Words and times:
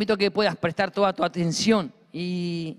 invito 0.00 0.14
a 0.14 0.16
que 0.16 0.30
puedas 0.30 0.56
prestar 0.56 0.90
toda 0.90 1.12
tu 1.12 1.22
atención 1.22 1.92
y, 2.10 2.78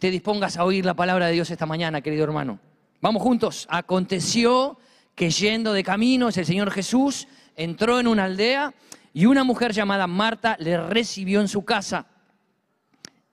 te 0.00 0.10
dispongas 0.10 0.56
a 0.56 0.64
oír 0.64 0.82
la 0.82 0.94
palabra 0.94 1.26
de 1.26 1.34
Dios 1.34 1.50
esta 1.50 1.66
mañana, 1.66 2.00
querido 2.00 2.24
hermano. 2.24 2.58
Vamos 3.02 3.22
juntos. 3.22 3.66
Aconteció 3.68 4.78
que 5.14 5.28
yendo 5.28 5.74
de 5.74 5.84
camino, 5.84 6.28
el 6.28 6.32
Señor 6.46 6.70
Jesús 6.70 7.28
entró 7.54 8.00
en 8.00 8.06
una 8.06 8.24
aldea 8.24 8.72
y 9.12 9.26
una 9.26 9.44
mujer 9.44 9.72
llamada 9.72 10.06
Marta 10.06 10.56
le 10.58 10.78
recibió 10.88 11.42
en 11.42 11.48
su 11.48 11.66
casa. 11.66 12.06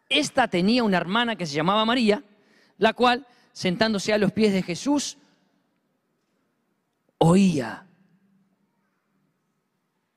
Esta 0.10 0.50
tenía 0.50 0.84
una 0.84 0.98
hermana 0.98 1.38
que 1.38 1.46
se 1.46 1.56
llamaba 1.56 1.86
María, 1.86 2.22
la 2.80 2.92
cual, 2.92 3.26
sentándose 3.54 4.12
a 4.12 4.18
los 4.18 4.34
pies 4.34 4.52
de 4.52 4.62
Jesús, 4.62 5.18
oía, 7.18 7.88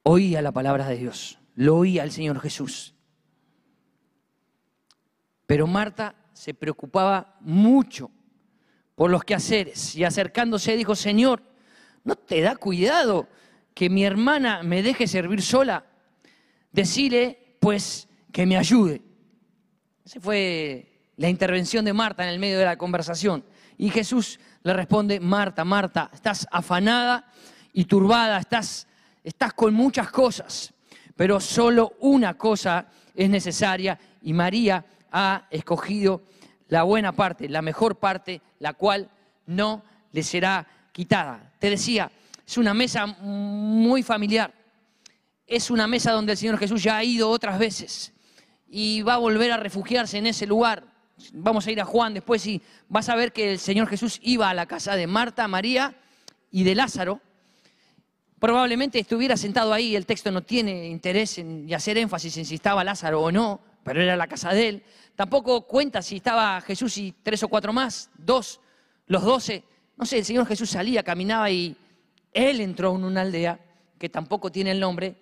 oía 0.03 0.43
la 0.43 0.51
palabra 0.51 0.89
de 0.89 0.97
Dios, 0.97 1.39
lo 1.55 1.77
oía 1.77 2.03
el 2.03 2.13
Señor 2.13 2.41
Jesús. 2.41 2.95
Pero 5.47 5.67
Marta 5.67 6.15
se 6.33 6.55
preocupaba 6.55 7.37
mucho 7.41 8.11
por 8.95 9.11
los 9.11 9.25
quehaceres 9.25 9.95
y 9.95 10.05
acercándose 10.05 10.77
dijo, 10.77 10.95
Señor, 10.95 11.43
¿no 12.03 12.17
te 12.17 12.41
da 12.41 12.57
cuidado 12.57 13.29
que 13.75 13.91
mi 13.91 14.05
hermana 14.05 14.63
me 14.63 14.83
deje 14.83 15.07
servir 15.07 15.43
sola? 15.43 15.87
Decile, 16.73 17.57
pues, 17.61 18.09
que 18.33 18.47
me 18.47 18.57
ayude. 18.57 19.03
Esa 20.05 20.21
fue 20.21 21.13
la 21.17 21.29
intervención 21.29 21.85
de 21.85 21.93
Marta 21.93 22.25
en 22.25 22.31
el 22.31 22.39
medio 22.39 22.59
de 22.59 22.65
la 22.65 22.77
conversación. 22.77 23.45
Y 23.79 23.91
Jesús 23.91 24.39
le 24.63 24.73
responde, 24.73 25.21
Marta, 25.21 25.65
Marta, 25.65 26.11
estás 26.13 26.47
afanada 26.51 27.31
y 27.73 27.85
turbada, 27.85 28.39
estás, 28.39 28.87
estás 29.23 29.53
con 29.55 29.73
muchas 29.75 30.11
cosas, 30.11 30.74
pero 31.17 31.41
solo 31.41 31.95
una 32.01 32.35
cosa 32.35 32.87
es 33.15 33.31
necesaria 33.31 33.99
y 34.23 34.33
María 34.33 34.85
ha 35.13 35.47
escogido 35.51 36.23
la 36.69 36.83
buena 36.83 37.13
parte, 37.13 37.49
la 37.49 37.63
mejor 37.63 37.97
parte, 37.97 38.41
la 38.59 38.75
cual 38.75 39.11
no 39.47 39.85
le 40.13 40.23
será 40.23 40.67
quitada. 40.93 41.53
Te 41.59 41.71
decía, 41.71 42.11
es 42.47 42.59
una 42.59 42.75
mesa 42.75 43.07
muy 43.07 44.03
familiar. 44.03 44.53
Es 45.47 45.71
una 45.71 45.87
mesa 45.87 46.13
donde 46.13 46.33
el 46.33 46.39
Señor 46.39 46.59
Jesús 46.59 46.83
ya 46.83 46.97
ha 46.97 47.05
ido 47.05 47.29
otras 47.29 47.59
veces 47.59 48.13
y 48.67 49.03
va 49.03 49.15
a 49.15 49.19
volver 49.19 49.53
a 49.53 49.57
refugiarse 49.57 50.19
en 50.19 50.27
ese 50.27 50.47
lugar. 50.47 50.85
Vamos 51.33 51.67
a 51.67 51.71
ir 51.71 51.81
a 51.81 51.85
Juan 51.85 52.15
después 52.15 52.47
y 52.47 52.61
vas 52.89 53.09
a 53.09 53.15
ver 53.15 53.33
que 53.33 53.53
el 53.53 53.59
Señor 53.59 53.87
Jesús 53.89 54.19
iba 54.23 54.49
a 54.51 54.55
la 54.55 54.67
casa 54.67 54.97
de 54.97 55.07
Marta, 55.07 55.47
María 55.47 55.95
y 56.51 56.65
de 56.65 56.75
Lázaro. 56.75 57.21
Probablemente 58.45 58.99
estuviera 58.99 59.39
sentado 59.39 59.73
ahí, 59.73 59.97
el 59.97 60.05
texto 60.05 60.31
no 60.31 60.43
tiene 60.43 60.87
interés 60.89 61.39
en 61.39 61.67
hacer 61.73 61.97
énfasis 61.97 62.37
en 62.37 62.45
si 62.45 62.57
estaba 62.57 62.85
Lázaro 62.85 63.23
o 63.23 63.33
no, 63.33 63.59
pero 63.83 64.03
era 64.03 64.17
la 64.17 64.27
casa 64.27 64.53
de 64.53 64.69
él. 64.69 64.83
Tampoco 65.17 65.63
cuenta 65.63 66.03
si 66.03 66.17
estaba 66.17 66.61
Jesús 66.61 66.99
y 66.99 67.15
tres 67.23 67.43
o 67.43 67.49
cuatro 67.49 67.73
más, 67.73 68.11
dos, 68.19 68.61
los 69.07 69.23
doce. 69.23 69.65
No 69.97 70.05
sé, 70.05 70.19
el 70.19 70.27
Señor 70.27 70.45
Jesús 70.45 70.69
salía, 70.69 71.03
caminaba 71.03 71.51
y 71.51 71.75
él 72.35 72.61
entró 72.61 72.95
en 72.95 73.05
una 73.05 73.23
aldea 73.23 73.59
que 73.99 74.11
tampoco 74.11 74.53
tiene 74.53 74.73
el 74.73 74.81
nombre, 74.81 75.17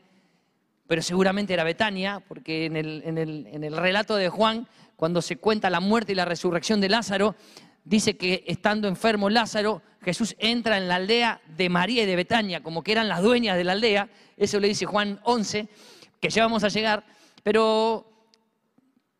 pero 0.89 1.01
seguramente 1.01 1.55
era 1.55 1.63
Betania, 1.63 2.25
porque 2.27 2.65
en 2.65 2.75
el, 2.75 3.05
en 3.07 3.63
el 3.63 3.77
relato 3.77 4.17
de 4.17 4.31
Juan, 4.31 4.67
cuando 4.97 5.23
se 5.23 5.37
cuenta 5.37 5.71
la 5.71 5.79
muerte 5.79 6.11
y 6.11 6.17
la 6.17 6.25
resurrección 6.25 6.81
de 6.81 6.89
Lázaro, 6.89 7.37
dice 7.85 8.17
que 8.17 8.45
estando 8.47 8.89
enfermo 8.89 9.31
Lázaro, 9.31 9.83
Jesús 10.03 10.35
entra 10.39 10.77
en 10.77 10.89
la 10.89 10.97
aldea 10.97 11.41
de 11.57 11.69
María 11.69 12.03
y 12.03 12.07
de 12.07 12.17
Betania, 12.17 12.63
como 12.63 12.83
que 12.83 12.93
eran 12.93 13.09
las 13.09 13.23
dueñas 13.23 13.57
de 13.57 13.65
la 13.65 13.73
aldea, 13.73 14.09
eso 14.37 14.59
le 14.61 14.69
dice 14.69 14.87
Juan 14.87 15.21
11, 15.25 15.69
que 16.21 16.31
ya 16.31 16.43
vamos 16.43 16.65
a 16.65 16.69
llegar, 16.69 17.05
pero 17.43 18.07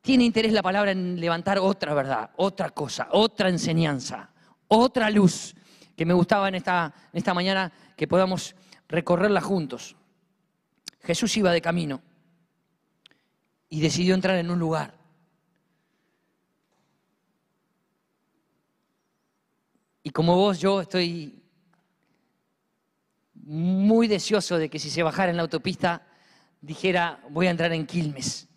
tiene 0.01 0.25
interés 0.25 0.53
la 0.53 0.63
palabra 0.63 0.91
en 0.91 1.21
levantar 1.21 1.59
otra 1.59 1.95
verdad, 1.95 2.31
otra 2.37 2.71
cosa, 2.71 3.09
otra 3.13 3.49
enseñanza, 3.49 4.31
otra 4.69 5.11
luz 5.11 5.55
que 5.97 6.05
me 6.05 6.15
gustaba 6.15 6.49
en 6.49 6.57
esta, 6.57 6.93
en 7.13 7.19
esta 7.19 7.35
mañana 7.35 7.73
que 7.97 8.09
podamos 8.09 8.57
recorrerla 8.89 9.41
juntos. 9.41 9.97
Jesús 11.03 11.37
iba 11.37 11.53
de 11.53 11.61
camino 11.61 12.03
y 13.69 13.81
decidió 13.81 14.15
entrar 14.15 14.37
en 14.37 14.51
un 14.51 14.59
lugar. 14.59 15.02
Como 20.13 20.37
vos, 20.37 20.59
yo 20.61 20.81
estoy 20.83 21.43
muy 23.35 24.07
deseoso 24.09 24.59
de 24.59 24.69
que 24.69 24.79
si 24.79 24.91
se 24.91 25.03
bajara 25.03 25.31
en 25.31 25.37
la 25.37 25.43
autopista 25.43 26.07
dijera, 26.61 27.21
voy 27.31 27.47
a 27.47 27.51
entrar 27.51 27.73
en 27.73 27.87
Quilmes 27.87 28.49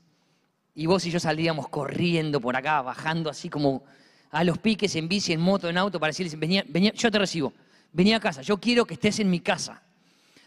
y 0.76 0.86
vos 0.86 1.06
y 1.06 1.12
yo 1.12 1.20
salíamos 1.20 1.70
corriendo 1.70 2.42
por 2.42 2.56
acá, 2.56 2.82
bajando 2.82 3.30
así 3.30 3.50
como 3.50 3.84
a 4.32 4.44
los 4.44 4.58
piques 4.58 4.96
en 4.96 5.08
bici, 5.08 5.32
en 5.32 5.40
moto, 5.40 5.70
en 5.70 5.78
auto, 5.78 6.00
para 6.00 6.10
decirles, 6.10 6.38
venía, 6.38 6.64
venía, 6.68 6.92
yo 6.94 7.10
te 7.10 7.18
recibo, 7.18 7.54
venía 7.94 8.18
a 8.18 8.20
casa, 8.20 8.42
yo 8.42 8.60
quiero 8.60 8.86
que 8.86 8.96
estés 8.96 9.20
en 9.20 9.30
mi 9.30 9.40
casa, 9.40 9.82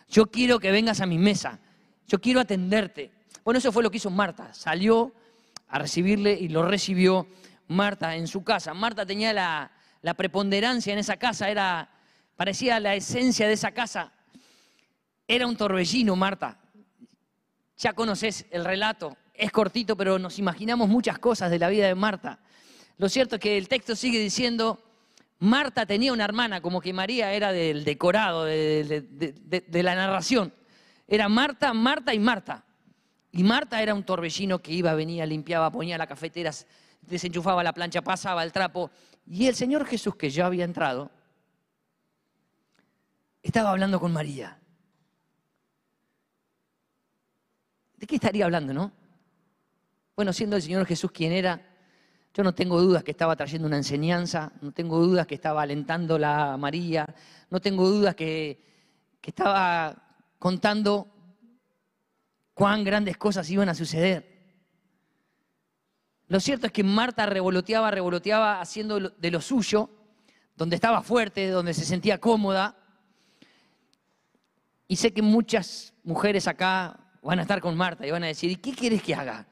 yo 0.08 0.26
quiero 0.26 0.60
que 0.60 0.70
vengas 0.70 1.00
a 1.00 1.06
mi 1.06 1.18
mesa, 1.18 1.58
yo 2.06 2.20
quiero 2.20 2.40
atenderte. 2.40 3.10
Bueno, 3.44 3.58
eso 3.58 3.72
fue 3.72 3.82
lo 3.82 3.90
que 3.90 3.96
hizo 3.96 4.10
Marta, 4.10 4.52
salió 4.52 5.14
a 5.68 5.78
recibirle 5.78 6.34
y 6.34 6.48
lo 6.48 6.62
recibió 6.68 7.26
Marta 7.66 8.14
en 8.14 8.26
su 8.26 8.44
casa. 8.44 8.74
Marta 8.74 9.06
tenía 9.06 9.32
la, 9.32 9.70
la 10.02 10.14
preponderancia 10.14 10.92
en 10.92 10.98
esa 10.98 11.16
casa, 11.16 11.48
era, 11.50 11.90
parecía 12.36 12.80
la 12.80 12.94
esencia 12.94 13.46
de 13.46 13.54
esa 13.54 13.72
casa. 13.72 14.12
Era 15.26 15.46
un 15.46 15.56
torbellino, 15.56 16.16
Marta. 16.16 16.58
Ya 17.76 17.92
conoces 17.92 18.46
el 18.50 18.64
relato, 18.64 19.16
es 19.34 19.52
cortito, 19.52 19.96
pero 19.96 20.18
nos 20.18 20.38
imaginamos 20.38 20.88
muchas 20.88 21.18
cosas 21.18 21.50
de 21.50 21.58
la 21.58 21.68
vida 21.68 21.86
de 21.86 21.94
Marta. 21.94 22.40
Lo 22.96 23.08
cierto 23.08 23.36
es 23.36 23.40
que 23.40 23.56
el 23.56 23.68
texto 23.68 23.94
sigue 23.94 24.18
diciendo, 24.18 24.82
Marta 25.38 25.86
tenía 25.86 26.12
una 26.12 26.24
hermana, 26.24 26.60
como 26.60 26.80
que 26.80 26.92
María 26.92 27.32
era 27.32 27.52
del 27.52 27.84
decorado, 27.84 28.44
de, 28.44 29.64
la 29.70 29.94
narración. 29.94 30.52
Era 31.06 31.28
Marta, 31.28 31.72
Marta 31.72 32.12
y 32.12 32.18
Marta. 32.18 32.64
Y 33.30 33.44
Marta 33.44 33.80
era 33.80 33.94
un 33.94 34.02
torbellino 34.02 34.58
que 34.58 34.72
iba, 34.72 34.92
venía, 34.94 35.24
limpiaba, 35.26 35.70
ponía 35.70 35.96
la 35.96 36.08
cafetera, 36.08 36.50
desenchufaba 37.02 37.62
la 37.62 37.72
plancha, 37.72 38.02
pasaba 38.02 38.42
el 38.42 38.52
trapo. 38.52 38.90
Y 39.30 39.46
el 39.46 39.54
Señor 39.54 39.84
Jesús, 39.84 40.16
que 40.16 40.30
ya 40.30 40.46
había 40.46 40.64
entrado, 40.64 41.10
estaba 43.42 43.70
hablando 43.70 44.00
con 44.00 44.10
María. 44.10 44.58
¿De 47.96 48.06
qué 48.06 48.14
estaría 48.14 48.46
hablando, 48.46 48.72
no? 48.72 48.92
Bueno, 50.16 50.32
siendo 50.32 50.56
el 50.56 50.62
Señor 50.62 50.86
Jesús 50.86 51.12
quien 51.12 51.32
era, 51.32 51.60
yo 52.32 52.42
no 52.42 52.54
tengo 52.54 52.80
dudas 52.80 53.04
que 53.04 53.10
estaba 53.10 53.36
trayendo 53.36 53.68
una 53.68 53.76
enseñanza, 53.76 54.50
no 54.62 54.72
tengo 54.72 54.98
dudas 54.98 55.26
que 55.26 55.34
estaba 55.34 55.60
alentando 55.60 56.18
a 56.24 56.56
María, 56.56 57.06
no 57.50 57.60
tengo 57.60 57.86
dudas 57.86 58.14
que, 58.14 58.64
que 59.20 59.30
estaba 59.30 59.94
contando 60.38 61.06
cuán 62.54 62.82
grandes 62.82 63.18
cosas 63.18 63.48
iban 63.50 63.68
a 63.68 63.74
suceder. 63.74 64.37
Lo 66.28 66.40
cierto 66.40 66.66
es 66.66 66.72
que 66.72 66.84
Marta 66.84 67.26
revoloteaba, 67.26 67.90
revoloteaba 67.90 68.60
haciendo 68.60 69.00
de 69.00 69.30
lo 69.30 69.40
suyo, 69.40 69.90
donde 70.56 70.76
estaba 70.76 71.02
fuerte, 71.02 71.48
donde 71.48 71.74
se 71.74 71.84
sentía 71.84 72.18
cómoda. 72.18 72.76
Y 74.86 74.96
sé 74.96 75.12
que 75.12 75.22
muchas 75.22 75.94
mujeres 76.04 76.46
acá 76.46 77.00
van 77.22 77.38
a 77.38 77.42
estar 77.42 77.60
con 77.60 77.76
Marta 77.76 78.06
y 78.06 78.10
van 78.10 78.24
a 78.24 78.28
decir, 78.28 78.50
¿y 78.50 78.56
qué 78.56 78.72
quieres 78.72 79.02
que 79.02 79.14
haga? 79.14 79.46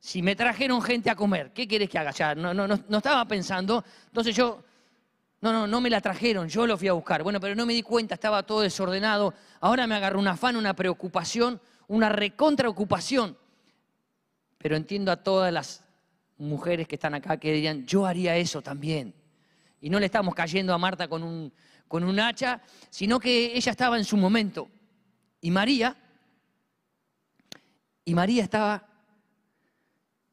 si 0.00 0.22
me 0.22 0.34
trajeron 0.34 0.80
gente 0.80 1.10
a 1.10 1.14
comer, 1.14 1.52
¿qué 1.52 1.68
quieres 1.68 1.88
que 1.88 1.98
haga? 1.98 2.10
Ya, 2.10 2.34
no, 2.34 2.54
no, 2.54 2.66
no, 2.66 2.96
estaba 2.96 3.26
pensando, 3.26 3.84
entonces 4.06 4.34
yo, 4.34 4.64
no, 5.42 5.52
no, 5.52 5.66
no 5.66 5.80
me 5.80 5.90
la 5.90 6.00
trajeron, 6.00 6.48
yo 6.48 6.66
lo 6.66 6.78
fui 6.78 6.88
a 6.88 6.94
buscar. 6.94 7.22
Bueno, 7.22 7.38
pero 7.38 7.54
no 7.54 7.66
me 7.66 7.74
di 7.74 7.82
cuenta, 7.82 8.14
estaba 8.14 8.42
todo 8.42 8.62
desordenado. 8.62 9.34
Ahora 9.60 9.86
me 9.86 9.94
agarró 9.94 10.18
un 10.18 10.28
afán, 10.28 10.56
una 10.56 10.74
preocupación, 10.74 11.60
una 11.86 12.08
recontraocupación. 12.08 13.36
Pero 14.56 14.76
entiendo 14.76 15.12
a 15.12 15.16
todas 15.16 15.52
las 15.52 15.84
mujeres 16.40 16.88
que 16.88 16.96
están 16.96 17.14
acá 17.14 17.36
que 17.36 17.52
dirían, 17.52 17.86
yo 17.86 18.06
haría 18.06 18.36
eso 18.36 18.62
también. 18.62 19.14
Y 19.80 19.90
no 19.90 20.00
le 20.00 20.06
estamos 20.06 20.34
cayendo 20.34 20.74
a 20.74 20.78
Marta 20.78 21.08
con 21.08 21.22
un, 21.22 21.52
con 21.86 22.04
un 22.04 22.18
hacha, 22.18 22.62
sino 22.88 23.20
que 23.20 23.56
ella 23.56 23.70
estaba 23.70 23.98
en 23.98 24.04
su 24.04 24.16
momento. 24.16 24.68
Y 25.40 25.50
María, 25.50 25.96
y 28.04 28.14
María 28.14 28.42
estaba 28.42 28.86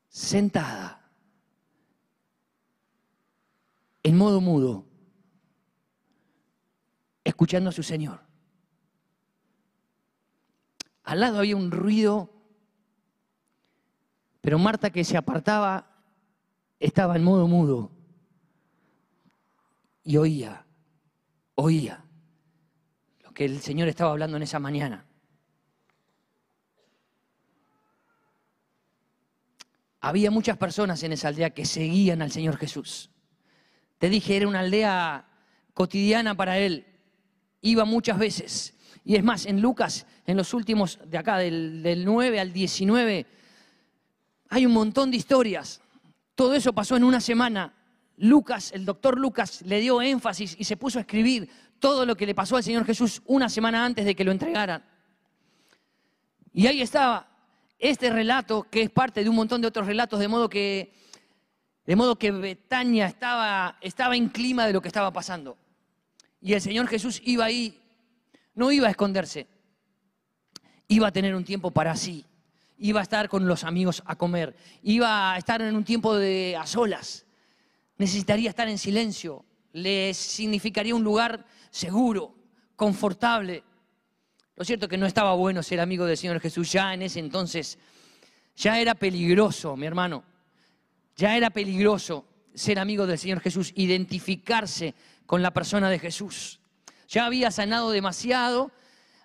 sentada, 0.07 1.01
en 4.03 4.17
modo 4.17 4.41
mudo, 4.41 4.85
escuchando 7.23 7.69
a 7.69 7.73
su 7.73 7.83
Señor. 7.83 8.21
Al 11.03 11.19
lado 11.19 11.39
había 11.39 11.55
un 11.55 11.71
ruido, 11.71 12.33
pero 14.41 14.59
Marta 14.59 14.89
que 14.89 15.03
se 15.03 15.17
apartaba 15.17 15.96
estaba 16.79 17.15
en 17.15 17.23
modo 17.23 17.47
mudo 17.47 17.91
y 20.03 20.17
oía, 20.17 20.65
oía 21.55 22.05
lo 23.23 23.33
que 23.33 23.45
el 23.45 23.59
Señor 23.61 23.87
estaba 23.87 24.11
hablando 24.11 24.37
en 24.37 24.43
esa 24.43 24.59
mañana. 24.59 25.07
había 30.07 30.31
muchas 30.31 30.57
personas 30.57 31.03
en 31.03 31.11
esa 31.11 31.27
aldea 31.27 31.49
que 31.49 31.65
seguían 31.65 32.21
al 32.21 32.31
Señor 32.31 32.57
Jesús. 32.57 33.09
Te 33.97 34.09
dije, 34.09 34.37
era 34.37 34.47
una 34.47 34.61
aldea 34.61 35.27
cotidiana 35.73 36.35
para 36.35 36.59
él. 36.59 36.85
Iba 37.61 37.83
muchas 37.83 38.17
veces. 38.17 38.73
Y 39.03 39.15
es 39.15 39.23
más, 39.23 39.45
en 39.45 39.61
Lucas, 39.61 40.05
en 40.25 40.37
los 40.37 40.53
últimos, 40.53 40.99
de 41.05 41.17
acá, 41.17 41.37
del, 41.37 41.83
del 41.83 42.05
9 42.05 42.39
al 42.39 42.53
19, 42.53 43.25
hay 44.49 44.65
un 44.65 44.71
montón 44.71 45.11
de 45.11 45.17
historias. 45.17 45.81
Todo 46.37 46.53
eso 46.53 46.71
pasó 46.71 46.95
en 46.95 47.03
una 47.03 47.19
semana. 47.19 47.73
Lucas, 48.17 48.71
el 48.71 48.85
doctor 48.85 49.17
Lucas, 49.17 49.63
le 49.63 49.79
dio 49.79 50.03
énfasis 50.03 50.55
y 50.59 50.65
se 50.65 50.77
puso 50.77 50.99
a 50.99 51.01
escribir 51.01 51.49
todo 51.79 52.05
lo 52.05 52.15
que 52.15 52.27
le 52.27 52.35
pasó 52.35 52.55
al 52.55 52.63
Señor 52.63 52.85
Jesús 52.85 53.23
una 53.25 53.49
semana 53.49 53.83
antes 53.83 54.05
de 54.05 54.15
que 54.15 54.23
lo 54.23 54.31
entregaran. 54.31 54.83
Y 56.53 56.67
ahí 56.67 56.83
estaba 56.83 57.27
este 57.79 58.11
relato 58.11 58.67
que 58.69 58.83
es 58.83 58.91
parte 58.91 59.23
de 59.23 59.29
un 59.31 59.35
montón 59.35 59.61
de 59.61 59.67
otros 59.67 59.87
relatos, 59.87 60.19
de 60.19 60.27
modo 60.27 60.47
que, 60.47 60.93
de 61.87 61.95
modo 61.95 62.19
que 62.19 62.29
Betania 62.29 63.07
estaba, 63.07 63.79
estaba 63.81 64.15
en 64.15 64.29
clima 64.29 64.67
de 64.67 64.73
lo 64.73 64.81
que 64.81 64.89
estaba 64.89 65.11
pasando. 65.11 65.57
Y 66.39 66.53
el 66.53 66.61
Señor 66.61 66.85
Jesús 66.87 67.19
iba 67.25 67.45
ahí, 67.45 67.81
no 68.53 68.71
iba 68.71 68.85
a 68.85 68.91
esconderse, 68.91 69.47
iba 70.87 71.07
a 71.07 71.11
tener 71.11 71.33
un 71.33 71.43
tiempo 71.43 71.71
para 71.71 71.95
sí, 71.95 72.26
iba 72.79 72.99
a 72.99 73.03
estar 73.03 73.29
con 73.29 73.47
los 73.47 73.63
amigos 73.63 74.03
a 74.05 74.15
comer, 74.15 74.55
iba 74.83 75.33
a 75.33 75.37
estar 75.37 75.61
en 75.61 75.75
un 75.75 75.83
tiempo 75.83 76.15
de 76.15 76.55
a 76.59 76.65
solas, 76.65 77.25
necesitaría 77.97 78.49
estar 78.49 78.67
en 78.67 78.77
silencio, 78.77 79.45
le 79.73 80.13
significaría 80.13 80.95
un 80.95 81.03
lugar 81.03 81.45
seguro, 81.69 82.35
confortable. 82.75 83.63
Lo 84.55 84.65
cierto 84.65 84.85
es 84.85 84.89
que 84.89 84.97
no 84.97 85.05
estaba 85.05 85.33
bueno 85.35 85.61
ser 85.61 85.79
amigo 85.79 86.05
del 86.05 86.17
Señor 86.17 86.39
Jesús 86.39 86.71
ya 86.71 86.93
en 86.93 87.03
ese 87.03 87.19
entonces. 87.19 87.77
Ya 88.55 88.79
era 88.79 88.95
peligroso, 88.95 89.75
mi 89.75 89.85
hermano. 89.85 90.23
Ya 91.15 91.35
era 91.35 91.49
peligroso 91.49 92.25
ser 92.55 92.79
amigo 92.79 93.05
del 93.05 93.19
Señor 93.19 93.39
Jesús, 93.39 93.71
identificarse 93.75 94.95
con 95.25 95.41
la 95.41 95.51
persona 95.51 95.89
de 95.89 95.99
Jesús. 95.99 96.59
Ya 97.07 97.25
había 97.25 97.51
sanado 97.51 97.91
demasiado, 97.91 98.71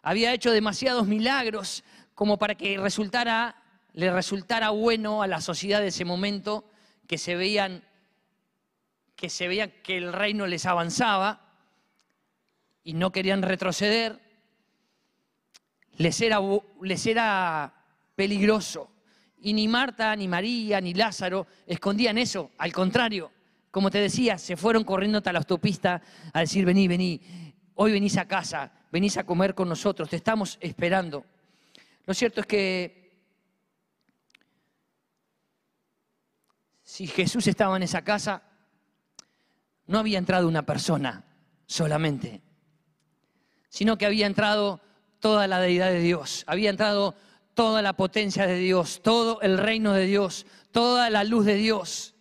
había 0.03 0.35
hecho 0.35 0.51
demasiados 0.51 1.07
milagros 1.07 1.83
como 2.14 2.38
para 2.38 2.55
que 2.55 2.79
resultara, 2.79 3.56
le 3.93 4.12
resultara 4.12 4.70
bueno 4.70 5.23
a 5.23 5.26
la 5.26 5.41
sociedad 5.41 5.81
de 5.81 5.88
ese 5.88 6.05
momento 6.05 6.64
que 7.06 7.19
se 7.19 7.37
veían 7.37 7.85
que 9.23 9.29
se 9.29 9.47
veían 9.47 9.73
que 9.85 9.97
el 9.97 10.12
reino 10.12 10.49
les 10.49 10.67
avanzaba 10.67 11.43
y 12.82 12.94
no 12.94 13.12
querían 13.12 13.43
retroceder, 13.43 14.20
les 15.97 16.20
era, 16.20 16.41
les 16.81 17.06
era 17.06 17.73
peligroso. 18.17 18.91
Y 19.41 19.53
ni 19.53 19.69
Marta, 19.69 20.17
ni 20.17 20.26
María, 20.26 20.81
ni 20.81 20.93
Lázaro 20.94 21.47
escondían 21.69 22.19
eso. 22.19 22.50
Al 22.58 22.73
contrario, 22.73 23.31
como 23.70 23.91
te 23.93 23.99
decía, 23.99 24.38
se 24.38 24.56
fueron 24.56 24.82
corriendo 24.82 25.19
hasta 25.19 25.32
la 25.32 25.38
autopista 25.38 26.03
a 26.32 26.41
decir, 26.41 26.65
vení, 26.65 26.88
vení, 26.88 27.20
hoy 27.75 27.93
venís 27.93 28.17
a 28.17 28.26
casa, 28.26 28.73
venís 28.91 29.17
a 29.19 29.25
comer 29.25 29.55
con 29.55 29.69
nosotros, 29.69 30.08
te 30.08 30.17
estamos 30.17 30.58
esperando. 30.61 31.25
Lo 32.05 32.15
cierto 32.15 32.41
es 32.41 32.47
que 32.47 33.03
si 36.83 37.07
Jesús 37.07 37.47
estaba 37.47 37.77
en 37.77 37.85
esa 37.85 38.03
casa, 38.03 38.43
no 39.87 39.99
había 39.99 40.19
entrado 40.19 40.49
una 40.49 40.67
persona 40.67 41.25
solamente, 41.67 42.43
sino 43.69 43.97
que 43.97 44.07
había 44.07 44.27
entrado 44.27 44.81
toda 45.21 45.47
la 45.47 45.61
deidad 45.61 45.91
de 45.91 46.01
Dios, 46.01 46.45
había 46.47 46.71
entrado 46.71 47.15
toda 47.55 47.83
la 47.83 47.95
potencia 47.95 48.47
de 48.47 48.57
Dios, 48.57 49.01
todo 49.03 49.41
el 49.41 49.59
reino 49.59 49.93
de 49.93 50.07
Dios, 50.07 50.47
toda 50.71 51.11
la 51.11 51.25
luz 51.25 51.45
de 51.45 51.55
Dios, 51.55 52.15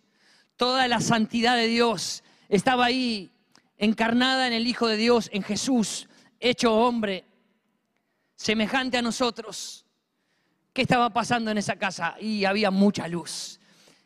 toda 0.56 0.88
la 0.88 1.00
santidad 1.00 1.56
de 1.56 1.66
Dios. 1.66 2.22
Estaba 2.48 2.84
ahí 2.84 3.32
encarnada 3.78 4.46
en 4.46 4.52
el 4.52 4.66
Hijo 4.66 4.86
de 4.86 4.96
Dios, 4.96 5.28
en 5.32 5.42
Jesús, 5.42 6.08
hecho 6.38 6.74
hombre, 6.74 7.24
semejante 8.42 8.98
a 8.98 9.02
nosotros. 9.02 9.86
¿Qué 10.72 10.82
estaba 10.82 11.10
pasando 11.10 11.50
en 11.50 11.58
esa 11.58 11.76
casa? 11.76 12.16
Y 12.20 12.44
había 12.44 12.70
mucha 12.70 13.06
luz. 13.06 13.60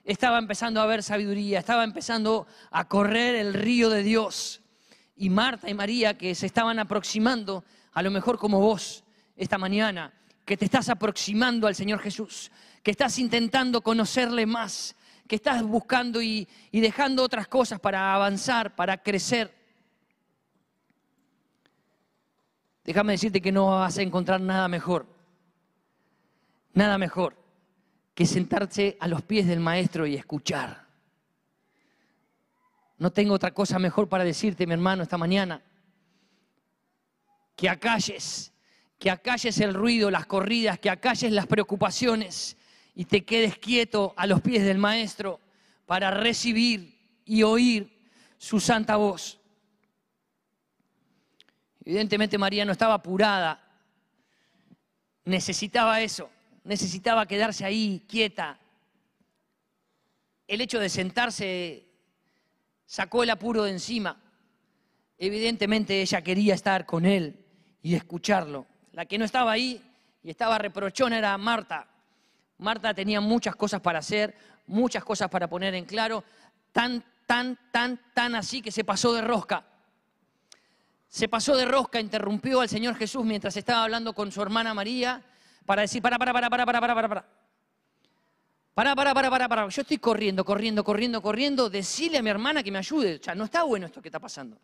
Estaba 0.05 0.39
empezando 0.39 0.81
a 0.81 0.85
haber 0.85 1.03
sabiduría, 1.03 1.59
estaba 1.59 1.85
empezando 1.85 2.47
a 2.71 2.87
correr 2.87 3.35
el 3.35 3.55
río 3.55 3.89
de 3.89 4.03
Dios 4.03 4.61
y 5.17 5.31
Marta 5.31 5.71
y 5.71 5.75
María 5.75 6.19
que 6.19 6.35
se 6.35 6.47
estaban 6.47 6.79
aproximando, 6.79 7.65
a 7.93 8.03
lo 8.03 8.11
mejor 8.11 8.39
como 8.39 8.61
vos 8.61 9.05
esta 9.37 9.59
mañana, 9.59 10.13
que 10.45 10.57
te 10.57 10.67
estás 10.67 10.91
aproximando 10.91 11.67
al 11.67 11.75
Señor 11.75 11.99
Jesús, 11.99 12.53
que 12.83 12.91
estás 12.91 13.19
intentando 13.19 13.81
conocerle 13.81 14.47
más, 14.47 14.95
que 15.27 15.37
estás 15.37 15.63
buscando 15.63 16.21
y, 16.23 16.47
y 16.71 16.81
dejando 16.81 17.23
otras 17.23 17.49
cosas 17.49 17.81
para 17.81 18.15
avanzar, 18.15 18.77
para 18.77 19.03
crecer. 19.03 19.56
Déjame 22.87 23.13
decirte 23.13 23.43
que 23.43 23.53
no 23.53 23.67
vas 23.67 23.99
a 23.99 24.03
encontrar 24.03 24.41
nada 24.41 24.69
mejor, 24.69 25.07
nada 26.73 26.97
mejor 26.97 27.37
que 28.15 28.25
sentarse 28.25 28.97
a 29.01 29.09
los 29.09 29.23
pies 29.23 29.47
del 29.47 29.61
Maestro 29.61 30.07
y 30.07 30.15
escuchar 30.15 30.87
no 32.99 33.13
tengo 33.13 33.35
otra 33.35 33.53
cosa 33.53 33.79
mejor 33.79 34.09
para 34.09 34.25
decirte, 34.25 34.67
mi 34.67 34.73
hermano, 34.73 35.03
esta 35.03 35.19
mañana. 35.19 35.63
Que 37.55 37.69
acalles, 37.69 38.53
que 38.99 39.11
acalles 39.11 39.61
el 39.61 39.75
ruido, 39.75 40.11
las 40.11 40.27
corridas, 40.27 40.79
que 40.79 40.91
acalles 40.91 41.33
las 41.33 41.47
preocupaciones 41.47 42.57
y 42.95 43.05
te 43.05 43.25
quedes 43.25 43.59
quieto 43.59 44.15
a 44.17 44.27
los 44.27 44.41
pies 44.41 44.65
del 44.65 44.79
Maestro 44.79 45.41
para 45.85 46.11
recibir 46.11 46.99
y 47.25 47.43
oír 47.43 48.09
su 48.39 48.61
santa 48.61 48.97
voz. 48.97 49.39
Evidentemente 51.87 52.37
María 52.37 52.65
no 52.65 52.73
estaba 52.73 52.95
apurada, 52.95 53.63
necesitaba 55.25 56.01
eso, 56.01 56.29
necesitaba 56.65 57.27
quedarse 57.27 57.65
ahí 57.65 58.05
quieta. 58.09 58.59
El 60.49 60.63
hecho 60.63 60.81
de 60.81 60.89
sentarse 60.89 61.87
sacó 62.87 63.23
el 63.23 63.31
apuro 63.31 63.63
de 63.63 63.71
encima. 63.71 64.21
Evidentemente 65.17 66.03
ella 66.03 66.23
quería 66.23 66.55
estar 66.55 66.87
con 66.87 67.07
él 67.07 67.47
y 67.83 67.95
escucharlo. 67.95 68.67
La 68.91 69.07
que 69.07 69.17
no 69.17 69.25
estaba 69.25 69.53
ahí 69.53 69.81
y 70.25 70.31
estaba 70.31 70.59
reprochona 70.59 71.19
era 71.19 71.39
Marta. 71.39 71.87
Marta 72.59 72.95
tenía 72.95 73.21
muchas 73.21 73.55
cosas 73.55 73.81
para 73.81 74.01
hacer, 74.01 74.35
muchas 74.67 75.05
cosas 75.05 75.31
para 75.31 75.49
poner 75.49 75.73
en 75.77 75.85
claro, 75.85 76.25
tan, 76.73 77.05
tan, 77.27 77.57
tan, 77.71 78.01
tan 78.13 78.35
así 78.35 78.61
que 78.61 78.73
se 78.73 78.83
pasó 78.83 79.15
de 79.15 79.21
rosca 79.21 79.65
se 81.17 81.31
pasó 81.31 81.57
de 81.57 81.65
rosca, 81.65 81.99
interrumpió 81.99 82.61
al 82.61 82.69
Señor 82.69 82.95
Jesús 82.95 83.25
mientras 83.25 83.57
estaba 83.57 83.85
hablando 83.85 84.13
con 84.13 84.31
su 84.31 84.43
hermana 84.43 84.75
María 84.75 85.25
para 85.65 85.81
decir, 85.81 86.03
para, 86.03 86.19
para, 86.19 86.31
para, 86.31 86.51
para, 86.51 86.67
para, 86.67 86.79
para, 86.79 86.95
para. 86.95 87.27
Para, 88.75 88.95
para, 88.95 89.15
para, 89.15 89.31
para, 89.31 89.49
para. 89.49 89.69
Yo 89.69 89.81
estoy 89.81 89.97
corriendo, 89.97 90.45
corriendo, 90.45 90.85
corriendo, 90.85 91.23
corriendo. 91.23 91.71
Decile 91.71 92.19
a 92.19 92.23
mi 92.23 92.29
hermana 92.29 92.63
que 92.63 92.71
me 92.71 92.77
ayude. 92.77 93.17
O 93.17 93.23
sea, 93.23 93.35
no 93.35 93.45
está 93.45 93.63
bueno 93.63 93.87
esto 93.87 94.03
que 94.03 94.09
está 94.09 94.21
pasando. 94.21 94.59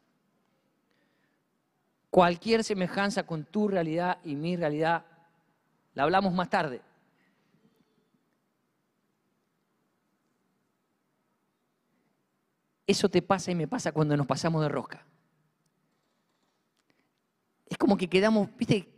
Cualquier 2.10 2.62
semejanza 2.62 3.22
con 3.22 3.46
tu 3.46 3.66
realidad 3.68 4.18
y 4.22 4.34
mi 4.34 4.54
realidad 4.54 5.06
la 5.94 6.02
hablamos 6.02 6.34
más 6.34 6.50
tarde. 6.50 6.82
Eso 12.86 13.08
te 13.08 13.22
pasa 13.22 13.50
y 13.50 13.54
me 13.54 13.66
pasa 13.66 13.90
cuando 13.90 14.18
nos 14.18 14.26
pasamos 14.26 14.60
de 14.60 14.68
rosca. 14.68 15.06
Como 17.82 17.96
que 17.96 18.08
quedamos, 18.08 18.48
viste, 18.56 18.88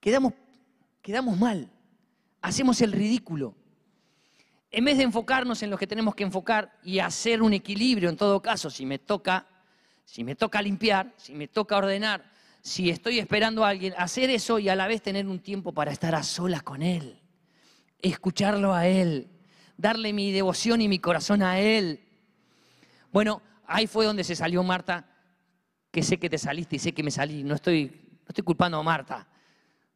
quedamos, 0.00 0.32
quedamos 1.02 1.38
mal. 1.38 1.70
Hacemos 2.40 2.80
el 2.80 2.90
ridículo 2.90 3.54
en 4.70 4.86
vez 4.86 4.96
de 4.96 5.02
enfocarnos 5.02 5.62
en 5.62 5.68
lo 5.68 5.76
que 5.76 5.86
tenemos 5.86 6.14
que 6.14 6.22
enfocar 6.22 6.78
y 6.82 7.00
hacer 7.00 7.42
un 7.42 7.52
equilibrio 7.52 8.08
en 8.08 8.16
todo 8.16 8.40
caso, 8.40 8.70
si 8.70 8.86
me 8.86 8.98
toca, 8.98 9.46
si 10.06 10.24
me 10.24 10.36
toca 10.36 10.62
limpiar, 10.62 11.12
si 11.18 11.34
me 11.34 11.48
toca 11.48 11.76
ordenar, 11.76 12.24
si 12.62 12.88
estoy 12.88 13.18
esperando 13.18 13.62
a 13.62 13.68
alguien, 13.68 13.92
hacer 13.98 14.30
eso 14.30 14.58
y 14.58 14.70
a 14.70 14.74
la 14.74 14.86
vez 14.86 15.02
tener 15.02 15.28
un 15.28 15.40
tiempo 15.40 15.72
para 15.72 15.92
estar 15.92 16.14
a 16.14 16.22
solas 16.22 16.62
con 16.62 16.82
Él, 16.82 17.20
escucharlo 18.00 18.72
a 18.72 18.86
Él, 18.86 19.28
darle 19.76 20.14
mi 20.14 20.32
devoción 20.32 20.80
y 20.80 20.88
mi 20.88 20.98
corazón 20.98 21.42
a 21.42 21.60
Él. 21.60 22.08
Bueno, 23.12 23.42
ahí 23.66 23.86
fue 23.86 24.06
donde 24.06 24.24
se 24.24 24.34
salió 24.34 24.62
Marta, 24.62 25.11
que 25.92 26.02
sé 26.02 26.18
que 26.18 26.30
te 26.30 26.38
saliste 26.38 26.76
y 26.76 26.78
sé 26.80 26.92
que 26.92 27.02
me 27.02 27.10
salí, 27.10 27.44
no 27.44 27.54
estoy, 27.54 27.84
no 27.84 28.28
estoy 28.28 28.42
culpando 28.42 28.78
a 28.78 28.82
Marta, 28.82 29.28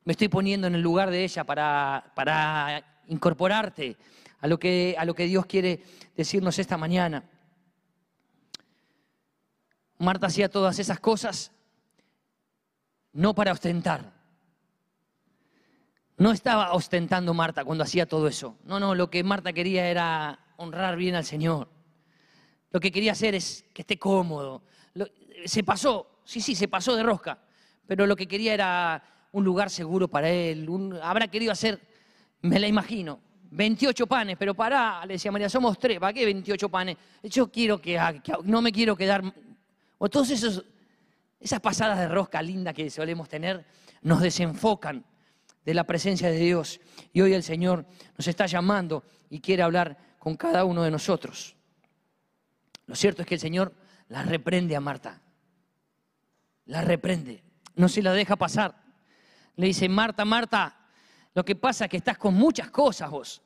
me 0.04 0.12
estoy 0.12 0.28
poniendo 0.28 0.68
en 0.68 0.76
el 0.76 0.82
lugar 0.82 1.10
de 1.10 1.24
ella 1.24 1.42
para, 1.42 2.12
para 2.14 3.02
incorporarte 3.08 3.96
a 4.40 4.46
lo, 4.46 4.58
que, 4.58 4.94
a 4.98 5.04
lo 5.04 5.14
que 5.14 5.24
Dios 5.24 5.46
quiere 5.46 5.82
decirnos 6.14 6.58
esta 6.58 6.76
mañana. 6.76 7.24
Marta 9.98 10.26
hacía 10.26 10.50
todas 10.50 10.78
esas 10.78 11.00
cosas 11.00 11.50
no 13.12 13.34
para 13.34 13.52
ostentar, 13.52 14.12
No 16.18 16.32
estaba 16.32 16.72
ostentando 16.72 17.32
Marta 17.32 17.64
cuando 17.64 17.84
hacía 17.84 18.06
todo 18.06 18.28
eso. 18.28 18.58
No, 18.64 18.78
no, 18.78 18.94
lo 18.94 19.10
que 19.10 19.24
Marta 19.24 19.52
quería 19.52 19.88
era 19.88 20.38
honrar 20.56 20.96
bien 20.96 21.14
al 21.14 21.24
Señor. 21.24 21.68
Lo 22.70 22.80
que 22.80 22.92
quería 22.92 23.12
hacer 23.12 23.34
es 23.34 23.64
que 23.72 23.82
esté 23.82 23.98
cómodo. 23.98 24.62
Se 25.46 25.62
pasó, 25.62 26.20
sí, 26.24 26.40
sí, 26.40 26.54
se 26.54 26.68
pasó 26.68 26.94
de 26.96 27.02
rosca, 27.02 27.38
pero 27.86 28.06
lo 28.06 28.16
que 28.16 28.26
quería 28.26 28.54
era 28.54 29.02
un 29.32 29.44
lugar 29.44 29.70
seguro 29.70 30.08
para 30.08 30.30
él. 30.30 30.68
habrá 31.02 31.28
querido 31.28 31.52
hacer, 31.52 31.80
me 32.42 32.58
la 32.58 32.66
imagino, 32.66 33.20
28 33.50 34.06
panes, 34.06 34.36
pero 34.38 34.54
pará, 34.54 35.04
le 35.06 35.14
decía 35.14 35.32
María, 35.32 35.48
somos 35.48 35.78
tres, 35.78 35.98
¿para 35.98 36.12
qué 36.12 36.24
28 36.24 36.68
panes? 36.68 36.96
Yo 37.22 37.50
quiero 37.50 37.80
que, 37.80 37.98
no 38.44 38.62
me 38.62 38.72
quiero 38.72 38.96
quedar... 38.96 39.22
O 39.98 40.08
esas 41.40 41.60
pasadas 41.60 41.98
de 41.98 42.08
rosca 42.08 42.42
linda 42.42 42.72
que 42.72 42.90
solemos 42.90 43.28
tener 43.28 43.64
nos 44.02 44.20
desenfocan 44.20 45.04
de 45.64 45.74
la 45.74 45.84
presencia 45.84 46.30
de 46.30 46.38
Dios. 46.38 46.80
Y 47.12 47.20
hoy 47.20 47.32
el 47.32 47.42
Señor 47.42 47.86
nos 48.16 48.26
está 48.26 48.46
llamando 48.46 49.04
y 49.30 49.40
quiere 49.40 49.62
hablar 49.62 49.96
con 50.18 50.36
cada 50.36 50.64
uno 50.64 50.82
de 50.82 50.90
nosotros. 50.90 51.56
Lo 52.86 52.94
cierto 52.94 53.22
es 53.22 53.28
que 53.28 53.34
el 53.34 53.40
Señor 53.40 53.74
la 54.08 54.22
reprende 54.22 54.76
a 54.76 54.80
Marta. 54.80 55.20
La 56.66 56.82
reprende. 56.82 57.42
No 57.74 57.88
se 57.88 58.02
la 58.02 58.12
deja 58.12 58.36
pasar. 58.36 58.76
Le 59.56 59.66
dice, 59.66 59.88
Marta, 59.88 60.24
Marta, 60.24 60.76
lo 61.34 61.44
que 61.44 61.56
pasa 61.56 61.84
es 61.84 61.90
que 61.90 61.96
estás 61.96 62.18
con 62.18 62.34
muchas 62.34 62.70
cosas 62.70 63.10
vos. 63.10 63.42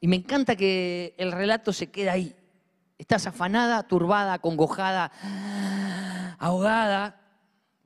Y 0.00 0.08
me 0.08 0.16
encanta 0.16 0.54
que 0.54 1.14
el 1.18 1.32
relato 1.32 1.72
se 1.72 1.90
queda 1.90 2.12
ahí. 2.12 2.34
Estás 2.96 3.26
afanada, 3.26 3.82
turbada, 3.84 4.38
congojada, 4.38 5.12
ahogada, 6.38 7.20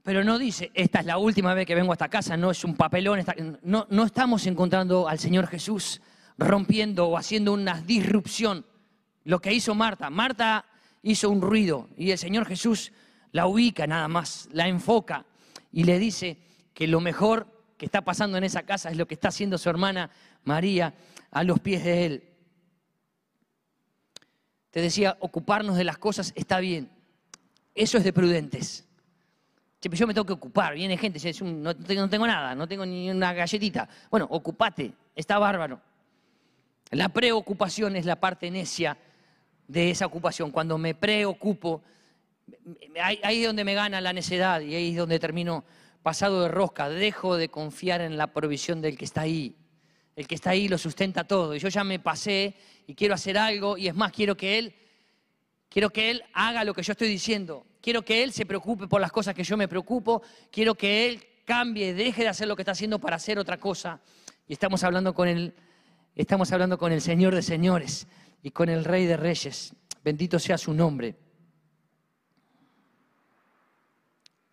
pero 0.02 0.24
no 0.24 0.38
dice, 0.38 0.70
esta 0.74 1.00
es 1.00 1.06
la 1.06 1.18
última 1.18 1.54
vez 1.54 1.66
que 1.66 1.74
vengo 1.74 1.92
a 1.92 1.94
esta 1.94 2.08
casa, 2.08 2.36
no 2.36 2.50
es 2.50 2.64
un 2.64 2.74
papelón. 2.74 3.24
No, 3.62 3.86
no 3.90 4.04
estamos 4.04 4.46
encontrando 4.46 5.08
al 5.08 5.18
Señor 5.18 5.46
Jesús 5.46 6.00
rompiendo 6.38 7.08
o 7.08 7.16
haciendo 7.16 7.52
una 7.52 7.80
disrupción. 7.80 8.66
Lo 9.24 9.40
que 9.40 9.52
hizo 9.52 9.74
Marta. 9.74 10.10
Marta 10.10 10.64
hizo 11.02 11.30
un 11.30 11.40
ruido 11.40 11.88
y 11.96 12.10
el 12.10 12.18
Señor 12.18 12.46
Jesús 12.46 12.92
la 13.32 13.46
ubica 13.46 13.86
nada 13.86 14.08
más, 14.08 14.48
la 14.52 14.68
enfoca 14.68 15.24
y 15.72 15.84
le 15.84 15.98
dice 15.98 16.38
que 16.74 16.86
lo 16.86 17.00
mejor 17.00 17.46
que 17.76 17.86
está 17.86 18.02
pasando 18.02 18.38
en 18.38 18.44
esa 18.44 18.62
casa 18.62 18.90
es 18.90 18.96
lo 18.96 19.06
que 19.06 19.14
está 19.14 19.28
haciendo 19.28 19.58
su 19.58 19.68
hermana 19.68 20.10
María 20.44 20.94
a 21.30 21.42
los 21.42 21.58
pies 21.60 21.82
de 21.84 22.06
él. 22.06 22.28
Te 24.70 24.80
decía, 24.80 25.16
ocuparnos 25.20 25.76
de 25.76 25.84
las 25.84 25.98
cosas 25.98 26.32
está 26.34 26.60
bien. 26.60 26.90
Eso 27.74 27.98
es 27.98 28.04
de 28.04 28.12
prudentes. 28.12 28.86
Yo 29.80 30.06
me 30.06 30.14
tengo 30.14 30.26
que 30.26 30.32
ocupar, 30.32 30.74
viene 30.74 30.96
gente, 30.96 31.18
no, 31.42 31.74
tengo, 31.74 32.02
no 32.02 32.08
tengo 32.08 32.26
nada, 32.26 32.54
no 32.54 32.68
tengo 32.68 32.86
ni 32.86 33.10
una 33.10 33.32
galletita. 33.32 33.88
Bueno, 34.10 34.28
ocupate, 34.30 34.92
está 35.16 35.38
bárbaro. 35.38 35.80
La 36.92 37.08
preocupación 37.08 37.96
es 37.96 38.06
la 38.06 38.16
parte 38.16 38.50
necia 38.50 38.96
de 39.66 39.90
esa 39.90 40.06
ocupación. 40.06 40.52
Cuando 40.52 40.78
me 40.78 40.94
preocupo, 40.94 41.82
ahí 43.02 43.40
es 43.40 43.46
donde 43.46 43.64
me 43.64 43.74
gana 43.74 44.00
la 44.00 44.12
necedad 44.12 44.60
y 44.60 44.74
ahí 44.74 44.90
es 44.90 44.96
donde 44.96 45.18
termino 45.18 45.64
pasado 46.02 46.42
de 46.42 46.48
rosca, 46.48 46.88
dejo 46.88 47.36
de 47.36 47.48
confiar 47.48 48.00
en 48.00 48.16
la 48.16 48.32
provisión 48.32 48.80
del 48.80 48.98
que 48.98 49.04
está 49.04 49.22
ahí. 49.22 49.56
El 50.14 50.26
que 50.26 50.34
está 50.34 50.50
ahí 50.50 50.68
lo 50.68 50.76
sustenta 50.76 51.24
todo. 51.24 51.54
Y 51.54 51.58
yo 51.58 51.68
ya 51.68 51.84
me 51.84 51.98
pasé 51.98 52.54
y 52.86 52.94
quiero 52.94 53.14
hacer 53.14 53.38
algo 53.38 53.78
y 53.78 53.88
es 53.88 53.94
más, 53.94 54.12
quiero 54.12 54.36
que 54.36 54.58
Él, 54.58 54.74
quiero 55.68 55.90
que 55.90 56.10
Él 56.10 56.22
haga 56.34 56.64
lo 56.64 56.74
que 56.74 56.82
yo 56.82 56.92
estoy 56.92 57.08
diciendo. 57.08 57.66
Quiero 57.80 58.02
que 58.02 58.22
Él 58.22 58.32
se 58.32 58.44
preocupe 58.44 58.86
por 58.86 59.00
las 59.00 59.10
cosas 59.10 59.34
que 59.34 59.44
yo 59.44 59.56
me 59.56 59.68
preocupo. 59.68 60.22
Quiero 60.50 60.74
que 60.74 61.08
Él 61.08 61.24
cambie, 61.44 61.94
deje 61.94 62.22
de 62.22 62.28
hacer 62.28 62.46
lo 62.46 62.56
que 62.56 62.62
está 62.62 62.72
haciendo 62.72 62.98
para 62.98 63.16
hacer 63.16 63.38
otra 63.38 63.58
cosa. 63.58 64.00
Y 64.46 64.52
estamos 64.52 64.84
hablando 64.84 65.14
con 65.14 65.28
el, 65.28 65.54
estamos 66.14 66.52
hablando 66.52 66.78
con 66.78 66.92
el 66.92 67.00
Señor 67.00 67.34
de 67.34 67.42
señores 67.42 68.06
y 68.42 68.50
con 68.50 68.68
el 68.68 68.84
Rey 68.84 69.06
de 69.06 69.16
reyes. 69.16 69.74
Bendito 70.04 70.38
sea 70.38 70.58
su 70.58 70.74
nombre. 70.74 71.16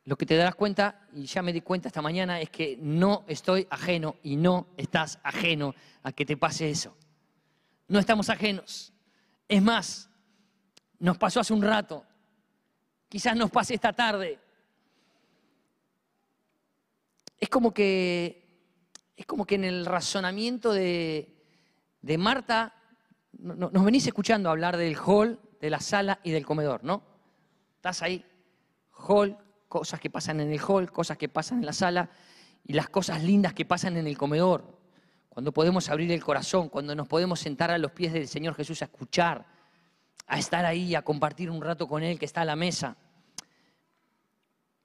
Lo 0.09 0.17
que 0.17 0.25
te 0.25 0.35
darás 0.35 0.55
cuenta, 0.55 1.07
y 1.13 1.27
ya 1.27 1.43
me 1.43 1.53
di 1.53 1.61
cuenta 1.61 1.87
esta 1.87 2.01
mañana, 2.01 2.41
es 2.41 2.49
que 2.49 2.75
no 2.81 3.25
estoy 3.27 3.67
ajeno 3.69 4.15
y 4.23 4.37
no 4.37 4.69
estás 4.75 5.19
ajeno 5.21 5.75
a 6.01 6.11
que 6.11 6.25
te 6.25 6.35
pase 6.35 6.67
eso. 6.67 6.97
No 7.87 7.99
estamos 7.99 8.27
ajenos. 8.31 8.91
Es 9.47 9.61
más, 9.61 10.09
nos 10.97 11.15
pasó 11.19 11.41
hace 11.41 11.53
un 11.53 11.61
rato, 11.61 12.03
quizás 13.07 13.35
nos 13.35 13.51
pase 13.51 13.75
esta 13.75 13.93
tarde. 13.93 14.39
Es 17.39 17.49
como 17.49 17.71
que, 17.71 18.73
es 19.15 19.27
como 19.27 19.45
que 19.45 19.55
en 19.55 19.63
el 19.63 19.85
razonamiento 19.85 20.73
de, 20.73 21.35
Marta, 22.17 22.73
nos 23.33 23.85
venís 23.85 24.07
escuchando 24.07 24.49
hablar 24.49 24.75
del 24.75 24.97
hall, 24.97 25.39
de 25.61 25.69
la 25.69 25.79
sala 25.79 26.19
y 26.23 26.31
del 26.31 26.47
comedor, 26.47 26.83
¿no? 26.83 27.03
Estás 27.75 28.01
ahí, 28.01 28.25
hall, 29.07 29.37
cosas 29.69 29.99
que 29.99 30.09
pasan 30.09 30.41
en 30.41 30.51
el 30.51 30.59
hall, 30.59 30.91
cosas 30.91 31.17
que 31.17 31.29
pasan 31.29 31.59
en 31.59 31.67
la 31.67 31.73
sala 31.73 32.09
y 32.65 32.73
las 32.73 32.89
cosas 32.89 33.23
lindas 33.23 33.53
que 33.53 33.63
pasan 33.65 33.95
en 33.95 34.07
el 34.07 34.17
comedor. 34.17 34.79
Cuando 35.29 35.53
podemos 35.53 35.89
abrir 35.89 36.11
el 36.11 36.23
corazón, 36.23 36.69
cuando 36.69 36.95
nos 36.95 37.07
podemos 37.07 37.39
sentar 37.39 37.71
a 37.71 37.77
los 37.77 37.91
pies 37.91 38.11
del 38.11 38.27
Señor 38.27 38.55
Jesús 38.55 38.81
a 38.81 38.85
escuchar, 38.85 39.45
a 40.27 40.39
estar 40.39 40.65
ahí, 40.65 40.95
a 40.95 41.03
compartir 41.03 41.49
un 41.49 41.61
rato 41.61 41.87
con 41.87 42.03
Él 42.03 42.19
que 42.19 42.25
está 42.25 42.41
a 42.41 42.45
la 42.45 42.55
mesa. 42.55 42.97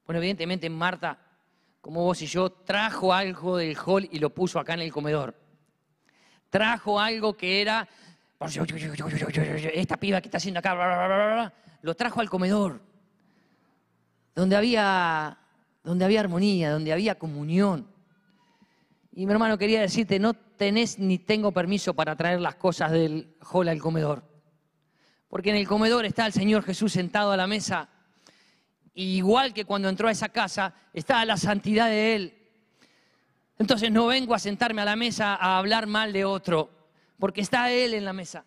Bueno, 0.05 0.19
evidentemente 0.19 0.69
Marta, 0.69 1.17
como 1.81 2.03
vos 2.03 2.21
y 2.21 2.27
yo, 2.27 2.51
trajo 2.51 3.11
algo 3.11 3.57
del 3.57 3.75
hall 3.75 4.07
y 4.11 4.19
lo 4.19 4.29
puso 4.29 4.59
acá 4.59 4.75
en 4.75 4.81
el 4.81 4.93
comedor. 4.93 5.35
Trajo 6.51 6.99
algo 6.99 7.35
que 7.35 7.59
era, 7.59 7.87
esta 9.73 9.97
piba 9.97 10.21
que 10.21 10.27
está 10.27 10.37
haciendo 10.37 10.59
acá, 10.59 11.51
lo 11.81 11.95
trajo 11.95 12.21
al 12.21 12.29
comedor 12.29 12.94
donde 14.35 14.55
había, 14.55 15.37
donde 15.83 16.05
había 16.05 16.19
armonía, 16.19 16.71
donde 16.71 16.91
había 16.91 17.17
comunión. 17.17 17.87
Y 19.13 19.25
mi 19.25 19.31
hermano 19.31 19.57
quería 19.57 19.79
decirte, 19.79 20.19
no 20.19 20.33
tenés 20.33 20.99
ni 20.99 21.17
tengo 21.17 21.51
permiso 21.51 21.93
para 21.93 22.15
traer 22.15 22.41
las 22.41 22.55
cosas 22.55 22.91
del 22.91 23.35
hall 23.51 23.69
al 23.69 23.79
comedor. 23.79 24.23
Porque 25.29 25.51
en 25.51 25.55
el 25.55 25.67
comedor 25.67 26.05
está 26.05 26.25
el 26.25 26.33
Señor 26.33 26.63
Jesús 26.63 26.91
sentado 26.91 27.31
a 27.31 27.37
la 27.37 27.47
mesa. 27.47 27.89
igual 28.93 29.53
que 29.53 29.65
cuando 29.65 29.89
entró 29.89 30.07
a 30.07 30.11
esa 30.11 30.29
casa, 30.29 30.73
está 30.93 31.23
la 31.25 31.37
santidad 31.37 31.87
de 31.87 32.15
Él. 32.15 32.33
Entonces 33.57 33.91
no 33.91 34.07
vengo 34.07 34.33
a 34.33 34.39
sentarme 34.39 34.81
a 34.81 34.85
la 34.85 34.95
mesa 34.95 35.35
a 35.35 35.57
hablar 35.57 35.87
mal 35.87 36.11
de 36.11 36.25
otro, 36.25 36.69
porque 37.17 37.41
está 37.41 37.71
Él 37.71 37.93
en 37.93 38.05
la 38.05 38.13
mesa. 38.13 38.45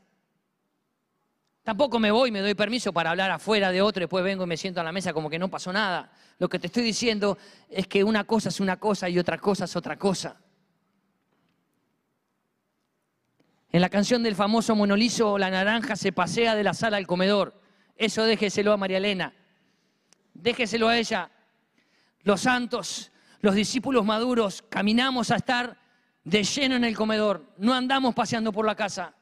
Tampoco 1.69 1.99
me 1.99 2.11
voy, 2.11 2.31
me 2.31 2.41
doy 2.41 2.55
permiso 2.55 2.95
para 2.95 3.11
hablar 3.11 3.31
afuera 3.31 3.71
de 3.71 3.83
otro, 3.83 4.01
después 4.01 4.25
vengo 4.25 4.45
y 4.45 4.47
me 4.47 4.57
siento 4.57 4.81
a 4.81 4.85
la 4.85 4.91
mesa 4.91 5.13
como 5.13 5.29
que 5.29 5.39
no 5.39 5.51
pasó 5.51 5.71
nada. 5.71 6.11
Lo 6.39 6.49
que 6.49 6.59
te 6.59 6.69
estoy 6.69 6.83
diciendo 6.83 7.37
es 7.69 7.87
que 7.87 8.03
una 8.03 8.25
cosa 8.25 8.49
es 8.49 8.59
una 8.59 8.79
cosa 8.79 9.07
y 9.11 9.19
otra 9.19 9.37
cosa 9.37 9.67
es 9.67 9.77
otra 9.77 9.99
cosa. 9.99 10.41
En 13.71 13.83
la 13.83 13.91
canción 13.91 14.23
del 14.23 14.35
famoso 14.35 14.75
monolizo, 14.75 15.37
la 15.37 15.51
naranja 15.51 15.95
se 15.95 16.11
pasea 16.11 16.55
de 16.55 16.65
la 16.65 16.73
sala 16.73 16.97
al 16.97 17.07
comedor. 17.07 17.61
Eso 17.97 18.25
déjeselo 18.25 18.73
a 18.73 18.79
María 18.79 18.97
Elena. 18.97 19.35
Déjeselo 20.33 20.89
a 20.89 20.97
ella. 20.97 21.31
Los 22.23 22.41
santos, 22.41 23.13
los 23.43 23.55
discípulos 23.55 24.07
maduros, 24.07 24.65
caminamos 24.71 25.31
a 25.31 25.37
estar 25.37 25.77
de 26.25 26.45
lleno 26.45 26.77
en 26.77 26.85
el 26.85 26.97
comedor. 26.97 27.45
No 27.59 27.75
andamos 27.75 28.15
paseando 28.15 28.53
por 28.53 28.65
la 28.65 28.75
casa. 28.75 29.13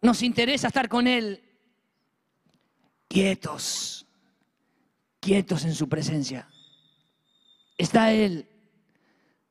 Nos 0.00 0.22
interesa 0.22 0.68
estar 0.68 0.88
con 0.88 1.06
Él 1.06 1.44
quietos, 3.08 4.06
quietos 5.20 5.64
en 5.64 5.74
su 5.74 5.88
presencia. 5.88 6.48
Está 7.76 8.12
Él, 8.12 8.48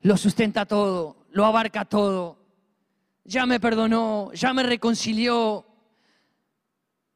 lo 0.01 0.15
sustenta 0.15 0.65
todo, 0.65 1.27
lo 1.31 1.45
abarca 1.45 1.85
todo. 1.85 2.45
Ya 3.23 3.45
me 3.45 3.59
perdonó, 3.59 4.31
ya 4.33 4.53
me 4.53 4.63
reconcilió. 4.63 5.65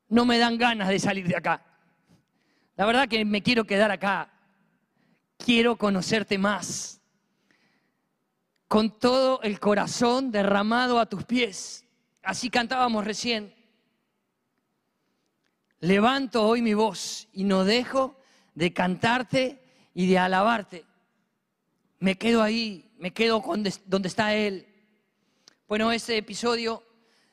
No 0.09 0.25
me 0.25 0.37
dan 0.37 0.57
ganas 0.57 0.89
de 0.89 0.99
salir 0.99 1.25
de 1.27 1.37
acá. 1.37 1.65
La 2.75 2.85
verdad 2.85 3.07
que 3.07 3.23
me 3.23 3.41
quiero 3.41 3.63
quedar 3.63 3.91
acá. 3.91 4.33
Quiero 5.37 5.77
conocerte 5.77 6.37
más. 6.37 6.99
Con 8.67 8.99
todo 8.99 9.41
el 9.41 9.59
corazón 9.59 10.31
derramado 10.31 10.99
a 10.99 11.05
tus 11.05 11.23
pies. 11.23 11.80
Así 12.21 12.49
cantábamos 12.49 13.05
recién. 13.05 13.53
Levanto 15.79 16.47
hoy 16.47 16.61
mi 16.61 16.73
voz 16.73 17.27
y 17.33 17.43
no 17.43 17.63
dejo 17.63 18.17
de 18.53 18.73
cantarte 18.73 19.61
y 19.93 20.07
de 20.07 20.17
alabarte. 20.17 20.85
Me 21.99 22.17
quedo 22.17 22.43
ahí, 22.43 22.91
me 22.97 23.11
quedo 23.11 23.43
donde 23.85 24.07
está 24.07 24.35
Él. 24.35 24.67
Bueno, 25.67 25.91
este 25.91 26.17
episodio, 26.17 26.83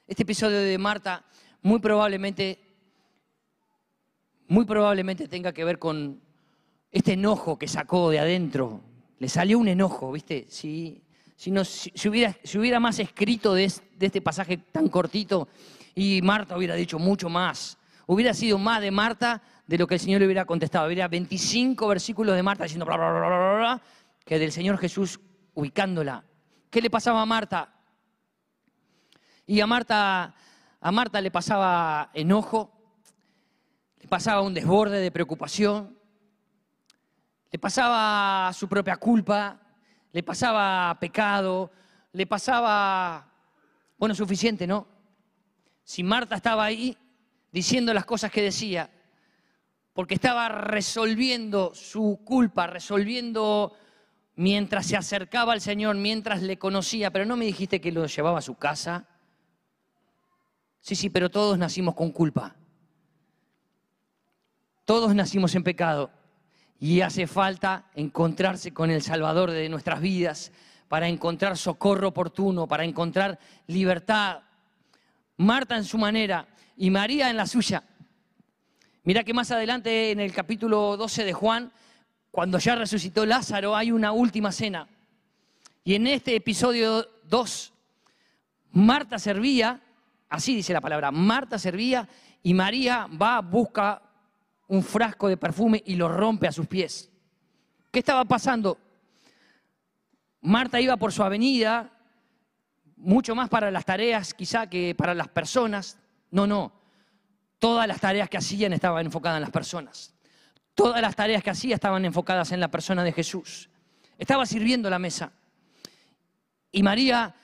este 0.07 0.23
episodio 0.23 0.59
de 0.59 0.79
Marta, 0.79 1.25
muy 1.63 1.79
probablemente, 1.81 2.59
muy 4.47 4.65
probablemente 4.65 5.29
tenga 5.29 5.53
que 5.53 5.65
ver 5.65 5.79
con, 5.79 6.23
este 6.91 7.13
enojo 7.13 7.59
que 7.59 7.69
sacó 7.69 8.11
de 8.11 8.19
adentro, 8.19 8.81
le 9.19 9.29
salió 9.29 9.59
un 9.59 9.69
enojo, 9.69 10.13
¿viste? 10.13 10.47
Si, 11.39 11.53
si, 11.65 11.93
si, 11.95 12.09
hubiera, 12.09 12.37
si 12.43 12.59
hubiera, 12.59 12.81
más 12.81 12.99
escrito 12.99 13.55
de, 13.55 13.65
este 13.65 14.21
pasaje 14.21 14.57
tan 14.57 14.89
cortito 14.89 15.47
y 15.95 16.21
Marta 16.21 16.57
hubiera 16.57 16.75
dicho 16.75 16.99
mucho 16.99 17.29
más, 17.29 17.79
hubiera 18.09 18.35
sido 18.35 18.59
más 18.59 18.81
de 18.81 18.91
Marta 18.91 19.41
de 19.69 19.79
lo 19.79 19.87
que 19.87 19.95
el 19.95 20.01
Señor 20.01 20.19
le 20.19 20.27
hubiera 20.27 20.45
contestado. 20.47 20.89
Hubiera 20.89 21.07
25 21.07 21.87
versículos 21.87 22.35
de 22.35 22.43
Marta 22.43 22.65
diciendo 22.65 22.85
bla, 22.85 22.97
bla, 22.97 23.13
bla, 23.13 23.29
bla, 23.57 23.83
que 24.25 24.37
del 24.41 24.51
Señor 24.51 24.79
Jesús 24.79 25.21
ubicándola. 25.55 26.25
¿Qué 26.71 26.83
le 26.83 26.91
pasaba 26.91 27.23
a 27.23 27.27
Marta? 27.27 27.73
Y 29.47 29.61
a 29.61 29.67
Marta, 29.69 30.35
a 30.81 30.91
Marta 30.91 31.21
le 31.21 31.31
pasaba 31.31 32.11
enojo, 32.15 32.73
le 34.01 34.09
pasaba 34.09 34.41
un 34.41 34.55
desborde 34.55 34.99
de 34.99 35.13
preocupación, 35.13 35.97
le 37.53 37.59
pasaba 37.61 38.53
su 38.53 38.69
propia 38.69 38.97
culpa, 38.97 39.61
le 40.13 40.23
pasaba 40.23 40.97
pecado, 40.99 41.71
le 42.13 42.27
pasaba, 42.27 43.31
bueno, 43.99 44.15
suficiente, 44.15 44.67
¿no? 44.67 44.87
Si 45.85 46.03
Marta 46.03 46.37
estaba 46.37 46.65
ahí 46.65 46.97
diciendo 47.53 47.93
las 47.95 48.05
cosas 48.05 48.31
que 48.31 48.43
decía, 48.43 48.91
porque 49.93 50.15
estaba 50.15 50.49
resolviendo 50.49 51.75
su 51.75 52.21
culpa, 52.25 52.67
resolviendo 52.67 53.75
mientras 54.37 54.87
se 54.87 54.97
acercaba 54.97 55.53
al 55.53 55.61
Señor, 55.61 55.97
mientras 55.97 56.43
le 56.43 56.59
conocía, 56.59 57.11
pero 57.11 57.25
no 57.25 57.37
me 57.37 57.45
dijiste 57.45 57.81
que 57.81 57.93
lo 57.93 58.07
llevaba 58.07 58.39
a 58.39 58.43
su 58.43 58.55
casa. 58.55 59.07
Sí, 60.81 60.95
sí, 60.95 61.11
pero 61.11 61.31
todos 61.31 61.59
nacimos 61.59 61.95
con 61.95 62.13
culpa. 62.13 62.55
Todos 64.85 65.15
nacimos 65.15 65.55
en 65.55 65.65
pecado 65.65 66.11
y 66.81 67.01
hace 67.01 67.27
falta 67.27 67.87
encontrarse 67.95 68.73
con 68.73 68.91
el 68.91 69.03
Salvador 69.03 69.51
de 69.51 69.69
nuestras 69.69 70.01
vidas 70.01 70.53
para 70.89 71.09
encontrar 71.09 71.57
socorro 71.57 72.09
oportuno, 72.09 72.67
para 72.67 72.85
encontrar 72.85 73.39
libertad. 73.67 74.41
Marta 75.37 75.77
en 75.77 75.85
su 75.85 75.99
manera 75.99 76.47
y 76.77 76.91
María 76.91 77.31
en 77.31 77.37
la 77.37 77.47
suya. 77.47 77.83
Mira 79.05 79.25
que 79.25 79.35
más 79.35 79.51
adelante 79.51 80.11
en 80.11 80.21
el 80.21 80.33
capítulo 80.33 80.97
12 80.97 81.25
de 81.25 81.33
Juan, 81.33 81.73
cuando 82.31 82.59
ya 82.59 82.75
resucitó 82.75 83.27
Lázaro, 83.27 83.75
hay 83.75 83.91
una 83.91 84.13
última 84.13 84.53
cena. 84.53 84.89
Y 85.83 85.95
en 85.95 86.07
este 86.07 86.37
episodio 86.37 87.09
2, 87.25 87.73
Marta 88.73 89.19
servía, 89.19 89.81
así 90.29 90.55
dice 90.55 90.73
la 90.73 90.81
palabra, 90.81 91.11
Marta 91.11 91.59
servía 91.59 92.09
y 92.43 92.55
María 92.55 93.09
va, 93.21 93.41
busca 93.41 94.03
un 94.69 94.83
frasco 94.83 95.29
de 95.29 95.37
perfume 95.37 95.83
y 95.85 95.97
lo 95.97 96.09
rompe 96.09 96.47
a 96.47 96.53
sus 96.53 96.67
pies. 96.67 97.11
¿Qué 97.91 97.99
estaba 97.99 98.25
pasando? 98.25 98.79
Marta 100.41 100.81
iba 100.81 100.97
por 100.97 101.13
su 101.13 101.23
avenida, 101.23 101.91
mucho 102.97 103.35
más 103.35 103.49
para 103.49 103.71
las 103.71 103.85
tareas 103.85 104.35
quizá 104.35 104.69
que 104.69 104.95
para 104.95 105.15
las 105.15 105.29
personas. 105.29 105.99
No, 106.31 106.47
no. 106.47 106.73
Todas 107.59 107.89
las 107.89 108.01
tareas 108.01 108.29
que 108.29 108.37
hacían 108.37 108.73
estaban 108.73 109.07
enfocadas 109.07 109.37
en 109.39 109.43
las 109.43 109.51
personas. 109.51 110.15
Todas 110.75 111.01
las 111.03 111.17
tareas 111.17 111.43
que 111.43 111.51
hacía 111.51 111.75
estaban 111.75 112.05
enfocadas 112.05 112.53
en 112.53 112.61
la 112.61 112.69
persona 112.69 113.03
de 113.03 113.13
Jesús. 113.13 113.69
Estaba 114.17 114.47
sirviendo 114.47 114.89
la 114.91 114.99
mesa. 114.99 115.33
Y 116.71 116.83
María 116.83 117.35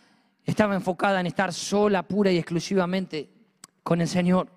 estaba 0.45 0.75
enfocada 0.75 1.21
en 1.21 1.26
estar 1.26 1.52
sola, 1.52 2.02
pura 2.02 2.31
y 2.31 2.38
exclusivamente 2.38 3.31
con 3.83 4.00
el 4.00 4.09
Señor. 4.09 4.49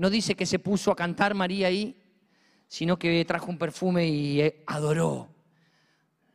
No 0.00 0.08
dice 0.08 0.34
que 0.34 0.46
se 0.46 0.58
puso 0.58 0.90
a 0.90 0.96
cantar 0.96 1.34
María 1.34 1.66
ahí, 1.66 1.94
sino 2.66 2.98
que 2.98 3.22
trajo 3.26 3.50
un 3.50 3.58
perfume 3.58 4.08
y 4.08 4.40
eh, 4.40 4.64
adoró. 4.66 5.28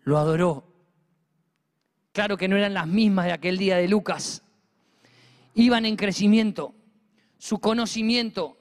Lo 0.04 0.20
adoró. 0.20 0.72
Claro 2.12 2.38
que 2.38 2.48
no 2.48 2.58
eran 2.58 2.76
las 2.76 2.86
mismas 2.86 3.26
de 3.26 3.32
aquel 3.32 3.58
día 3.58 3.78
de 3.78 3.88
Lucas. 3.88 4.44
Iban 5.56 5.88
en 5.88 5.96
crecimiento. 5.96 6.76
Su 7.40 7.58
conocimiento, 7.58 8.56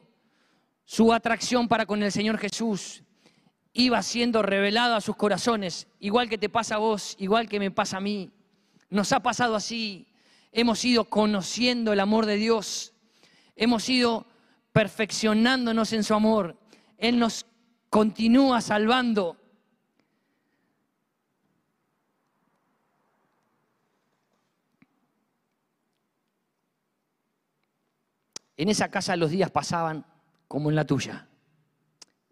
su 0.86 1.12
atracción 1.12 1.68
para 1.68 1.84
con 1.84 2.02
el 2.02 2.10
Señor 2.10 2.38
Jesús 2.38 3.02
iba 3.74 4.02
siendo 4.02 4.40
revelado 4.40 4.94
a 4.94 5.02
sus 5.02 5.16
corazones, 5.16 5.86
igual 6.00 6.30
que 6.30 6.38
te 6.38 6.48
pasa 6.48 6.76
a 6.76 6.78
vos, 6.78 7.14
igual 7.18 7.46
que 7.46 7.60
me 7.60 7.70
pasa 7.70 7.98
a 7.98 8.00
mí. 8.00 8.30
Nos 8.88 9.12
ha 9.12 9.20
pasado 9.20 9.54
así. 9.54 10.06
Hemos 10.50 10.82
ido 10.82 11.04
conociendo 11.04 11.92
el 11.92 12.00
amor 12.00 12.24
de 12.24 12.36
Dios. 12.36 12.94
Hemos 13.54 13.86
ido 13.90 14.28
perfeccionándonos 14.74 15.92
en 15.92 16.02
su 16.02 16.14
amor. 16.14 16.58
Él 16.98 17.16
nos 17.20 17.46
continúa 17.88 18.60
salvando. 18.60 19.36
En 28.56 28.68
esa 28.68 28.90
casa 28.90 29.14
los 29.14 29.30
días 29.30 29.52
pasaban 29.52 30.04
como 30.48 30.70
en 30.70 30.76
la 30.76 30.84
tuya. 30.84 31.28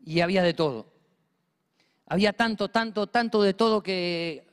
Y 0.04 0.20
había 0.20 0.42
de 0.42 0.52
todo. 0.52 0.92
Había 2.06 2.32
tanto, 2.32 2.70
tanto, 2.70 3.06
tanto 3.06 3.40
de 3.40 3.54
todo 3.54 3.84
que 3.84 4.48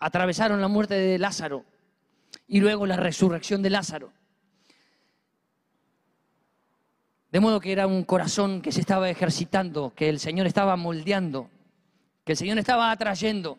atravesaron 0.00 0.60
la 0.60 0.66
muerte 0.66 0.94
de 0.94 1.18
Lázaro 1.20 1.64
y 2.48 2.58
luego 2.58 2.84
la 2.84 2.96
resurrección 2.96 3.62
de 3.62 3.70
Lázaro. 3.70 4.12
De 7.30 7.40
modo 7.40 7.60
que 7.60 7.72
era 7.72 7.86
un 7.86 8.04
corazón 8.04 8.62
que 8.62 8.72
se 8.72 8.80
estaba 8.80 9.10
ejercitando, 9.10 9.92
que 9.94 10.08
el 10.08 10.18
Señor 10.18 10.46
estaba 10.46 10.76
moldeando, 10.76 11.50
que 12.24 12.32
el 12.32 12.38
Señor 12.38 12.58
estaba 12.58 12.90
atrayendo, 12.90 13.58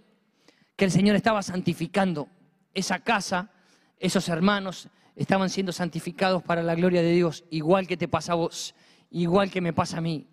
que 0.75 0.85
el 0.85 0.91
Señor 0.91 1.15
estaba 1.15 1.43
santificando. 1.43 2.29
Esa 2.73 2.99
casa, 2.99 3.51
esos 3.99 4.27
hermanos 4.27 4.89
estaban 5.15 5.49
siendo 5.49 5.71
santificados 5.71 6.41
para 6.41 6.63
la 6.63 6.73
gloria 6.73 7.01
de 7.01 7.11
Dios, 7.11 7.43
igual 7.51 7.87
que 7.87 7.97
te 7.97 8.07
pasa 8.07 8.31
a 8.31 8.35
vos, 8.35 8.73
igual 9.11 9.51
que 9.51 9.61
me 9.61 9.73
pasa 9.73 9.97
a 9.97 10.01
mí. 10.01 10.27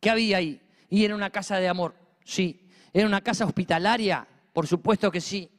¿Qué 0.00 0.10
había 0.10 0.36
ahí? 0.36 0.60
Y 0.90 1.04
era 1.04 1.14
una 1.14 1.30
casa 1.30 1.56
de 1.56 1.68
amor, 1.68 1.94
sí. 2.24 2.68
Era 2.92 3.06
una 3.06 3.22
casa 3.22 3.46
hospitalaria, 3.46 4.28
por 4.52 4.66
supuesto 4.66 5.10
que 5.10 5.20
sí. 5.20 5.50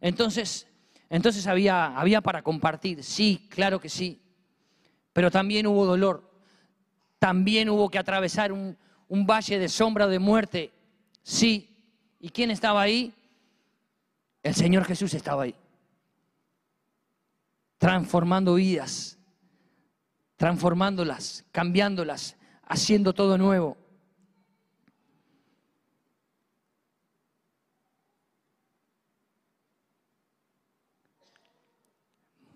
Entonces, 0.00 0.68
entonces 1.10 1.46
había, 1.48 1.98
había 1.98 2.20
para 2.20 2.42
compartir, 2.42 3.02
sí, 3.02 3.48
claro 3.50 3.80
que 3.80 3.88
sí. 3.88 4.22
Pero 5.12 5.30
también 5.30 5.66
hubo 5.66 5.84
dolor, 5.84 6.30
también 7.18 7.68
hubo 7.68 7.90
que 7.90 7.98
atravesar 7.98 8.52
un, 8.52 8.76
valle 9.08 9.58
de 9.58 9.68
sombra 9.68 10.06
de 10.06 10.18
muerte, 10.18 10.72
sí. 11.22 11.68
¿Y 12.18 12.30
quién 12.30 12.50
estaba 12.50 12.80
ahí? 12.80 13.12
El 14.42 14.54
Señor 14.54 14.84
Jesús 14.84 15.12
estaba 15.14 15.42
ahí, 15.42 15.54
transformando 17.78 18.54
vidas, 18.54 19.18
transformándolas, 20.36 21.44
cambiándolas, 21.52 22.36
haciendo 22.64 23.12
todo 23.12 23.36
nuevo. 23.36 23.76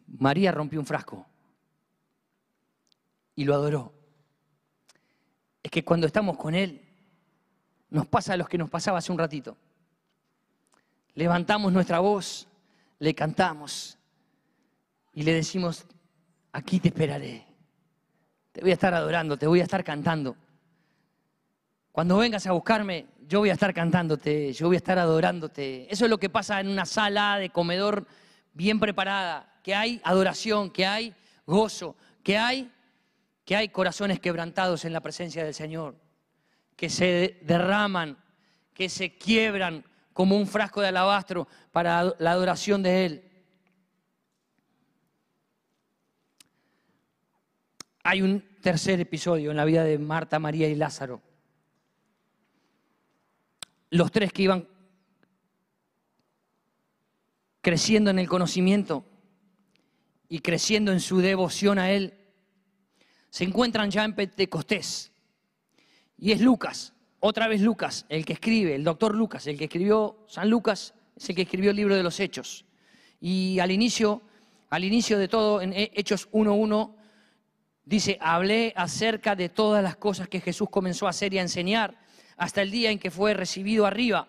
María 0.06 0.50
rompió 0.50 0.80
un 0.80 0.86
frasco 0.86 1.26
y 3.36 3.44
lo 3.44 3.54
adoró. 3.54 3.92
Es 5.62 5.70
que 5.70 5.84
cuando 5.84 6.06
estamos 6.06 6.36
con 6.36 6.54
Él, 6.54 6.82
nos 7.90 8.06
pasa 8.06 8.36
lo 8.36 8.46
que 8.46 8.58
nos 8.58 8.70
pasaba 8.70 8.98
hace 8.98 9.12
un 9.12 9.18
ratito. 9.18 9.56
Levantamos 11.14 11.72
nuestra 11.72 12.00
voz, 12.00 12.48
le 12.98 13.14
cantamos 13.14 13.98
y 15.12 15.22
le 15.22 15.34
decimos, 15.34 15.86
aquí 16.52 16.80
te 16.80 16.88
esperaré. 16.88 17.46
Te 18.52 18.62
voy 18.62 18.70
a 18.70 18.74
estar 18.74 18.94
adorando, 18.94 19.36
te 19.36 19.46
voy 19.46 19.60
a 19.60 19.64
estar 19.64 19.84
cantando. 19.84 20.36
Cuando 21.92 22.16
vengas 22.18 22.46
a 22.46 22.52
buscarme, 22.52 23.06
yo 23.26 23.40
voy 23.40 23.50
a 23.50 23.54
estar 23.54 23.72
cantándote, 23.72 24.52
yo 24.52 24.66
voy 24.66 24.76
a 24.76 24.78
estar 24.78 24.98
adorándote. 24.98 25.86
Eso 25.90 26.04
es 26.04 26.10
lo 26.10 26.18
que 26.18 26.28
pasa 26.28 26.60
en 26.60 26.68
una 26.68 26.86
sala 26.86 27.38
de 27.38 27.50
comedor 27.50 28.06
bien 28.52 28.80
preparada, 28.80 29.60
que 29.62 29.74
hay 29.74 30.00
adoración, 30.04 30.70
que 30.70 30.86
hay 30.86 31.14
gozo, 31.46 31.96
que 32.22 32.38
hay 32.38 32.70
que 33.46 33.54
hay 33.54 33.68
corazones 33.68 34.18
quebrantados 34.18 34.84
en 34.84 34.92
la 34.92 35.00
presencia 35.00 35.44
del 35.44 35.54
Señor, 35.54 35.94
que 36.74 36.90
se 36.90 37.38
derraman, 37.42 38.18
que 38.74 38.88
se 38.88 39.16
quiebran 39.16 39.84
como 40.12 40.36
un 40.36 40.48
frasco 40.48 40.80
de 40.80 40.88
alabastro 40.88 41.46
para 41.70 42.12
la 42.18 42.32
adoración 42.32 42.82
de 42.82 43.06
Él. 43.06 43.30
Hay 48.02 48.20
un 48.20 48.40
tercer 48.60 49.00
episodio 49.00 49.52
en 49.52 49.56
la 49.56 49.64
vida 49.64 49.84
de 49.84 49.96
Marta, 49.96 50.40
María 50.40 50.68
y 50.68 50.74
Lázaro. 50.74 51.22
Los 53.90 54.10
tres 54.10 54.32
que 54.32 54.42
iban 54.42 54.68
creciendo 57.60 58.10
en 58.10 58.18
el 58.18 58.28
conocimiento 58.28 59.04
y 60.28 60.40
creciendo 60.40 60.90
en 60.90 61.00
su 61.00 61.18
devoción 61.18 61.78
a 61.78 61.92
Él, 61.92 62.25
se 63.36 63.44
encuentran 63.44 63.90
ya 63.90 64.02
en 64.02 64.14
Pentecostés. 64.14 65.12
Y 66.16 66.32
es 66.32 66.40
Lucas, 66.40 66.94
otra 67.20 67.48
vez 67.48 67.60
Lucas, 67.60 68.06
el 68.08 68.24
que 68.24 68.32
escribe, 68.32 68.74
el 68.74 68.82
doctor 68.82 69.14
Lucas, 69.14 69.46
el 69.46 69.58
que 69.58 69.64
escribió 69.64 70.24
San 70.26 70.48
Lucas, 70.48 70.94
es 71.14 71.28
el 71.28 71.36
que 71.36 71.42
escribió 71.42 71.72
el 71.72 71.76
libro 71.76 71.94
de 71.94 72.02
los 72.02 72.18
Hechos. 72.18 72.64
Y 73.20 73.58
al 73.58 73.72
inicio, 73.72 74.22
al 74.70 74.84
inicio 74.84 75.18
de 75.18 75.28
todo, 75.28 75.60
en 75.60 75.74
Hechos 75.74 76.30
1.1, 76.32 76.94
dice, 77.84 78.16
hablé 78.22 78.72
acerca 78.74 79.36
de 79.36 79.50
todas 79.50 79.82
las 79.82 79.96
cosas 79.96 80.28
que 80.28 80.40
Jesús 80.40 80.70
comenzó 80.70 81.06
a 81.06 81.10
hacer 81.10 81.34
y 81.34 81.38
a 81.38 81.42
enseñar 81.42 81.94
hasta 82.38 82.62
el 82.62 82.70
día 82.70 82.90
en 82.90 82.98
que 82.98 83.10
fue 83.10 83.34
recibido 83.34 83.84
arriba, 83.84 84.28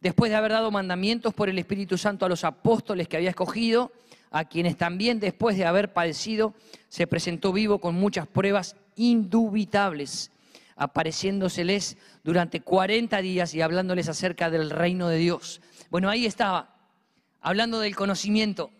después 0.00 0.30
de 0.30 0.38
haber 0.38 0.52
dado 0.52 0.70
mandamientos 0.70 1.34
por 1.34 1.50
el 1.50 1.58
Espíritu 1.58 1.98
Santo 1.98 2.24
a 2.24 2.30
los 2.30 2.44
apóstoles 2.44 3.08
que 3.08 3.18
había 3.18 3.28
escogido, 3.28 3.92
a 4.32 4.46
quienes 4.46 4.76
también 4.76 5.20
después 5.20 5.56
de 5.56 5.66
haber 5.66 5.92
padecido 5.92 6.54
se 6.88 7.06
presentó 7.06 7.52
vivo 7.52 7.78
con 7.78 7.94
muchas 7.94 8.26
pruebas 8.26 8.76
indubitables, 8.96 10.30
apareciéndoseles 10.74 11.98
durante 12.24 12.60
40 12.60 13.20
días 13.20 13.54
y 13.54 13.60
hablándoles 13.60 14.08
acerca 14.08 14.50
del 14.50 14.70
reino 14.70 15.08
de 15.08 15.18
Dios. 15.18 15.60
Bueno, 15.90 16.08
ahí 16.08 16.24
estaba, 16.24 16.74
hablando 17.42 17.78
del 17.78 17.94
conocimiento. 17.94 18.70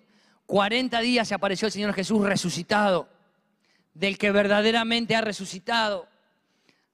40 0.46 1.00
días 1.00 1.28
se 1.28 1.34
apareció 1.34 1.66
el 1.66 1.72
Señor 1.72 1.92
Jesús 1.92 2.24
resucitado, 2.24 3.08
del 3.92 4.16
que 4.16 4.30
verdaderamente 4.32 5.14
ha 5.14 5.20
resucitado. 5.20 6.08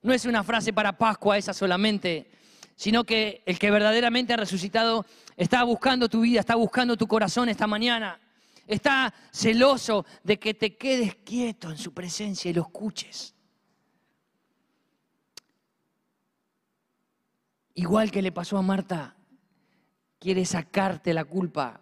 No 0.02 0.12
es 0.12 0.24
una 0.24 0.42
frase 0.42 0.72
para 0.72 0.98
Pascua 0.98 1.38
esa 1.38 1.52
solamente, 1.52 2.28
sino 2.74 3.04
que 3.04 3.42
el 3.46 3.58
que 3.58 3.70
verdaderamente 3.70 4.32
ha 4.32 4.36
resucitado 4.36 5.06
está 5.36 5.62
buscando 5.62 6.08
tu 6.08 6.22
vida, 6.22 6.40
está 6.40 6.56
buscando 6.56 6.96
tu 6.96 7.06
corazón 7.06 7.48
esta 7.48 7.68
mañana. 7.68 8.18
Está 8.68 9.14
celoso 9.32 10.04
de 10.22 10.38
que 10.38 10.52
te 10.52 10.76
quedes 10.76 11.16
quieto 11.16 11.70
en 11.70 11.78
su 11.78 11.94
presencia 11.94 12.50
y 12.50 12.54
lo 12.54 12.60
escuches. 12.60 13.34
Igual 17.72 18.10
que 18.10 18.20
le 18.20 18.30
pasó 18.30 18.58
a 18.58 18.62
Marta, 18.62 19.16
quiere 20.18 20.44
sacarte 20.44 21.14
la 21.14 21.24
culpa. 21.24 21.80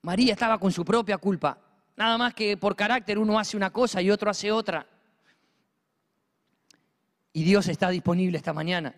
María 0.00 0.32
estaba 0.32 0.58
con 0.58 0.72
su 0.72 0.84
propia 0.84 1.16
culpa. 1.18 1.56
Nada 1.94 2.18
más 2.18 2.34
que 2.34 2.56
por 2.56 2.74
carácter 2.74 3.16
uno 3.16 3.38
hace 3.38 3.56
una 3.56 3.70
cosa 3.70 4.02
y 4.02 4.10
otro 4.10 4.30
hace 4.30 4.50
otra. 4.50 4.84
Y 7.32 7.44
Dios 7.44 7.68
está 7.68 7.88
disponible 7.88 8.36
esta 8.36 8.52
mañana 8.52 8.96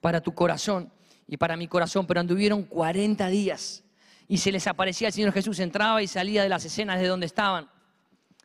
para 0.00 0.20
tu 0.20 0.32
corazón 0.34 0.92
y 1.26 1.36
para 1.36 1.56
mi 1.56 1.66
corazón, 1.66 2.06
pero 2.06 2.20
anduvieron 2.20 2.62
40 2.62 3.26
días 3.26 3.82
y 4.30 4.38
se 4.38 4.52
les 4.52 4.68
aparecía 4.68 5.08
el 5.08 5.12
Señor 5.12 5.32
Jesús, 5.32 5.58
entraba 5.58 6.04
y 6.04 6.06
salía 6.06 6.44
de 6.44 6.48
las 6.48 6.64
escenas 6.64 7.00
de 7.00 7.08
donde 7.08 7.26
estaban. 7.26 7.68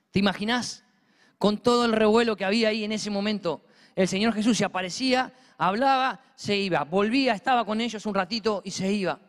¿Te 0.09 0.17
imaginas? 0.17 0.83
Con 1.37 1.59
todo 1.59 1.85
el 1.85 1.91
revuelo 1.91 2.35
que 2.35 2.43
había 2.43 2.69
ahí 2.69 2.83
en 2.83 2.91
ese 2.91 3.11
momento, 3.11 3.63
el 3.95 4.07
Señor 4.07 4.33
Jesús 4.33 4.57
se 4.57 4.65
aparecía, 4.65 5.31
hablaba, 5.59 6.21
se 6.33 6.57
iba, 6.57 6.83
volvía, 6.85 7.35
estaba 7.35 7.65
con 7.65 7.81
ellos 7.81 8.03
un 8.07 8.15
ratito 8.15 8.63
y 8.65 8.71
se 8.71 8.91
iba. 8.91 9.19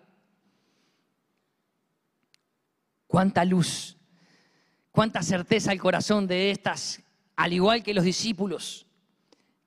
Cuánta 3.06 3.44
luz, 3.44 3.98
cuánta 4.90 5.22
certeza 5.22 5.72
el 5.72 5.78
corazón 5.78 6.26
de 6.26 6.52
estas, 6.52 7.02
al 7.36 7.52
igual 7.52 7.82
que 7.82 7.92
los 7.92 8.04
discípulos, 8.04 8.86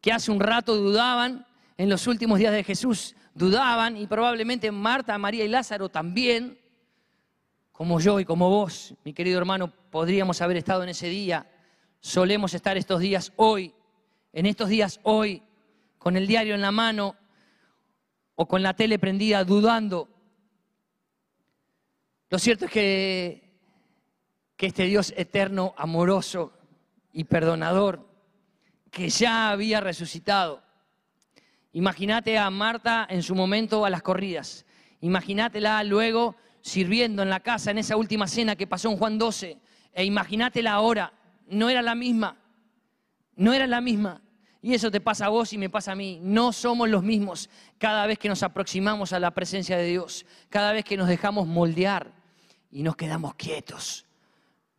que 0.02 0.12
hace 0.12 0.32
un 0.32 0.40
rato 0.40 0.76
dudaban 0.76 1.46
en 1.78 1.88
los 1.88 2.08
últimos 2.08 2.40
días 2.40 2.52
de 2.52 2.64
Jesús, 2.64 3.16
dudaban 3.36 3.96
y 3.96 4.08
probablemente 4.08 4.72
Marta, 4.72 5.16
María 5.20 5.46
y 5.46 5.50
Lázaro 5.50 5.90
también, 5.90 6.59
como 7.80 8.02
yo 8.02 8.20
y 8.20 8.26
como 8.26 8.50
vos, 8.50 8.94
mi 9.06 9.14
querido 9.14 9.38
hermano, 9.38 9.72
podríamos 9.90 10.42
haber 10.42 10.58
estado 10.58 10.84
en 10.84 10.90
ese 10.90 11.08
día. 11.08 11.50
Solemos 12.02 12.54
estar 12.54 12.76
estos 12.76 13.00
días 13.00 13.32
hoy, 13.38 13.74
en 14.34 14.48
estos 14.48 14.68
días 14.68 15.00
hoy, 15.04 15.44
con 15.98 16.18
el 16.18 16.28
diario 16.28 16.56
en 16.56 16.62
la 16.62 16.74
mano 16.74 17.16
o 18.36 18.46
con 18.50 18.64
la 18.64 18.74
tele 18.74 19.00
prendida, 19.00 19.46
dudando. 19.46 20.10
Lo 22.30 22.38
cierto 22.38 22.66
es 22.66 22.72
que, 22.72 23.50
que 24.58 24.66
este 24.66 24.84
Dios 24.84 25.14
eterno, 25.16 25.74
amoroso 25.78 26.52
y 27.14 27.24
perdonador, 27.24 28.06
que 28.92 29.08
ya 29.08 29.52
había 29.52 29.80
resucitado. 29.80 30.62
Imagínate 31.72 32.38
a 32.38 32.50
Marta 32.50 33.08
en 33.10 33.24
su 33.24 33.36
momento 33.36 33.86
a 33.86 33.90
las 33.90 34.02
corridas. 34.02 34.66
Imagínatela 35.00 35.82
luego 35.86 36.36
sirviendo 36.62 37.24
en 37.24 37.30
la 37.30 37.40
casa 37.40 37.72
en 37.72 37.78
esa 37.78 37.96
última 37.96 38.28
cena 38.28 38.56
que 38.56 38.68
pasó 38.68 38.90
en 38.90 38.98
Juan 38.98 39.18
12. 39.18 39.58
E 39.94 40.06
imagínatela 40.06 40.74
ahora, 40.74 41.14
no 41.48 41.70
era 41.70 41.82
la 41.82 41.96
misma, 41.96 42.38
no 43.36 43.54
era 43.54 43.68
la 43.68 43.82
misma. 43.82 44.22
Y 44.62 44.74
eso 44.74 44.92
te 44.92 45.00
pasa 45.00 45.28
a 45.28 45.30
vos 45.30 45.54
y 45.54 45.58
me 45.58 45.70
pasa 45.70 45.94
a 45.94 45.96
mí. 45.96 46.20
No 46.22 46.52
somos 46.52 46.90
los 46.90 47.02
mismos 47.02 47.50
cada 47.78 48.06
vez 48.06 48.20
que 48.20 48.28
nos 48.28 48.44
aproximamos 48.44 49.14
a 49.14 49.20
la 49.20 49.32
presencia 49.32 49.78
de 49.78 49.86
Dios, 49.86 50.26
cada 50.50 50.74
vez 50.74 50.84
que 50.84 50.98
nos 50.98 51.08
dejamos 51.08 51.48
moldear 51.48 52.12
y 52.70 52.84
nos 52.84 52.96
quedamos 52.96 53.36
quietos 53.36 54.06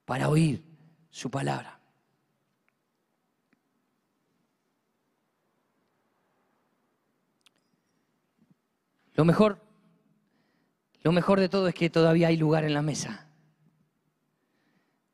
para 0.04 0.28
oír 0.28 0.62
su 1.10 1.30
palabra. 1.30 1.80
Lo 9.14 9.24
mejor 9.24 9.69
lo 11.02 11.12
mejor 11.12 11.40
de 11.40 11.48
todo 11.48 11.68
es 11.68 11.74
que 11.74 11.90
todavía 11.90 12.28
hay 12.28 12.36
lugar 12.36 12.64
en 12.64 12.74
la 12.74 12.82
mesa. 12.82 13.26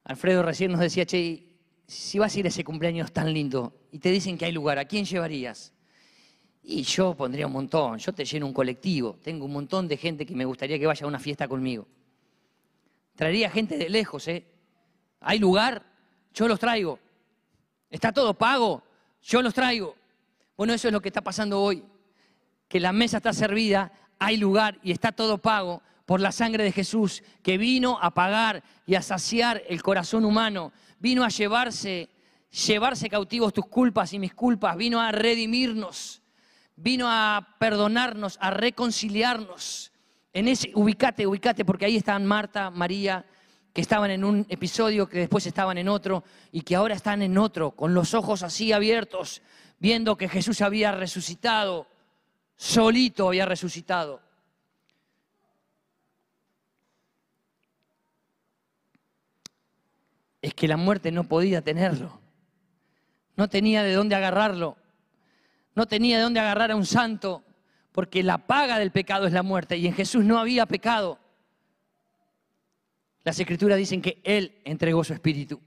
Alfredo 0.05 0.43
recién 0.43 0.71
nos 0.71 0.81
decía, 0.81 1.05
che, 1.05 1.47
si 1.87 2.19
vas 2.19 2.35
a 2.35 2.39
ir 2.39 2.47
a 2.47 2.49
ese 2.49 2.65
cumpleaños 2.65 3.13
tan 3.13 3.33
lindo 3.33 3.89
y 3.91 3.99
te 3.99 4.11
dicen 4.11 4.37
que 4.37 4.45
hay 4.45 4.53
lugar, 4.53 4.79
¿a 4.79 4.85
quién 4.85 5.05
llevarías? 5.05 5.73
Y 6.63 6.83
yo 6.83 7.15
pondría 7.15 7.47
un 7.47 7.53
montón, 7.53 7.99
yo 7.99 8.13
te 8.13 8.25
lleno 8.25 8.47
un 8.47 8.53
colectivo, 8.53 9.19
tengo 9.23 9.45
un 9.45 9.53
montón 9.53 9.87
de 9.87 9.97
gente 9.97 10.27
que 10.27 10.35
me 10.35 10.45
gustaría 10.45 10.79
que 10.79 10.87
vaya 10.87 11.05
a 11.05 11.09
una 11.09 11.21
fiesta 11.21 11.47
conmigo. 11.47 11.87
Traería 13.15 13.51
gente 13.51 13.79
de 13.79 13.89
lejos, 13.89 14.27
¿eh? 14.29 14.45
¿Hay 15.21 15.39
lugar? 15.39 15.85
Yo 16.35 16.49
los 16.49 16.59
traigo. 16.59 16.99
¿Está 17.89 18.13
todo 18.13 18.35
pago? 18.35 18.83
Yo 19.23 19.43
los 19.43 19.55
traigo. 19.55 19.97
Bueno, 20.57 20.73
eso 20.75 20.89
es 20.89 20.93
lo 20.93 21.01
que 21.01 21.09
está 21.09 21.21
pasando 21.21 21.61
hoy, 21.61 21.85
que 22.69 22.81
la 22.81 22.93
mesa 22.93 23.19
está 23.19 23.33
servida, 23.33 23.93
hay 24.19 24.37
lugar 24.37 24.79
y 24.83 24.93
está 24.93 25.13
todo 25.13 25.39
pago 25.39 25.83
por 26.07 26.21
la 26.21 26.33
sangre 26.33 26.65
de 26.65 26.73
Jesús, 26.73 27.23
que 27.43 27.59
vino 27.59 27.99
a 28.01 28.13
pagar 28.13 28.63
y 28.87 28.95
a 28.95 29.03
saciar 29.03 29.63
el 29.69 29.83
corazón 29.83 30.25
humano, 30.25 30.73
vino 31.01 31.25
a 31.25 31.29
llevarse, 31.29 32.09
llevarse 32.67 33.11
cautivos 33.11 33.53
tus 33.53 33.67
culpas 33.67 34.13
y 34.13 34.19
mis 34.19 34.33
culpas, 34.33 34.77
vino 34.77 35.01
a 35.01 35.11
redimirnos, 35.11 36.23
vino 36.77 37.07
a 37.09 37.57
perdonarnos, 37.59 38.39
a 38.41 38.51
reconciliarnos. 38.51 39.93
En 40.33 40.47
ese, 40.47 40.71
ubicate, 40.75 41.27
ubicate, 41.27 41.65
porque 41.65 41.87
ahí 41.87 41.97
están 41.97 42.25
Marta, 42.25 42.71
María, 42.71 43.27
que 43.73 43.81
estaban 43.81 44.11
en 44.11 44.23
un 44.25 44.47
episodio, 44.49 45.09
que 45.09 45.19
después 45.19 45.45
estaban 45.47 45.77
en 45.77 45.89
otro, 45.89 46.23
y 46.53 46.61
que 46.61 46.77
ahora 46.77 46.95
están 46.95 47.21
en 47.21 47.37
otro, 47.37 47.73
con 47.73 47.95
los 47.95 48.15
ojos 48.15 48.43
así 48.43 48.73
abiertos, 48.73 49.43
viendo 49.81 50.17
que 50.17 50.29
Jesús 50.29 50.61
había 50.61 50.93
resucitado 50.93 51.89
solito 52.57 53.29
había 53.29 53.47
resucitado. 53.47 54.21
Es 60.41 60.55
que 60.55 60.69
la 60.69 60.77
muerte 60.77 61.13
no 61.13 61.25
podía 61.25 61.63
tenerlo. 61.63 62.21
No 63.37 63.49
tenía 63.49 63.83
de 63.83 63.93
dónde 63.93 64.15
agarrarlo. 64.15 64.77
No 65.75 65.87
tenía 65.87 66.17
de 66.17 66.23
dónde 66.23 66.41
agarrar 66.41 66.71
a 66.71 66.77
un 66.77 66.87
santo, 66.87 67.45
porque 67.93 68.23
la 68.23 68.47
paga 68.47 68.79
del 68.79 68.93
pecado 68.93 69.27
es 69.27 69.33
la 69.33 69.43
muerte 69.43 69.77
y 69.77 69.87
en 69.87 69.93
Jesús 69.93 70.25
no 70.25 70.39
había 70.39 70.65
pecado. 70.67 71.19
Las 73.25 73.39
escrituras 73.39 73.77
dicen 73.77 74.01
que 74.01 74.21
Él 74.25 74.61
entregó 74.65 75.05
su 75.05 75.13
espíritu. 75.13 75.61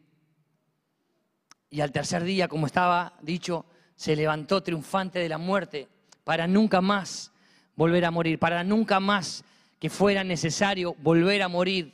Y 1.69 1.81
al 1.81 1.91
tercer 1.91 2.23
día, 2.23 2.47
como 2.47 2.65
estaba 2.65 3.13
dicho, 3.21 3.65
se 3.95 4.15
levantó 4.15 4.63
triunfante 4.63 5.19
de 5.19 5.29
la 5.29 5.37
muerte 5.37 5.87
para 6.29 6.45
nunca 6.45 6.79
más 6.79 7.31
volver 7.75 8.05
a 8.05 8.11
morir, 8.11 8.37
para 8.37 8.63
nunca 8.63 8.99
más 8.99 9.43
que 9.79 9.89
fuera 9.89 10.23
necesario 10.23 10.93
volver 10.99 11.41
a 11.41 11.47
morir. 11.47 11.91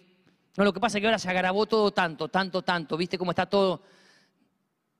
No, 0.58 0.66
lo 0.66 0.74
que 0.74 0.82
pasa 0.82 0.98
es 0.98 1.02
que 1.02 1.08
ahora 1.08 1.20
se 1.20 1.30
agravó 1.30 1.66
todo 1.66 1.92
tanto, 1.92 2.28
tanto, 2.28 2.62
tanto. 2.62 2.98
¿Viste 2.98 3.18
cómo 3.18 3.32
está 3.32 3.46
todo? 3.46 3.82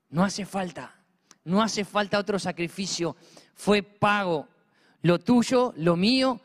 No 0.08 0.24
hace 0.24 0.46
falta, 0.46 0.94
no 1.44 1.60
hace 1.60 1.84
falta 1.84 2.18
otro 2.18 2.38
sacrificio. 2.38 3.14
Fue 3.54 3.82
pago. 3.82 4.48
Lo 5.02 5.18
tuyo, 5.18 5.74
lo 5.76 5.96
mío, 5.96 6.40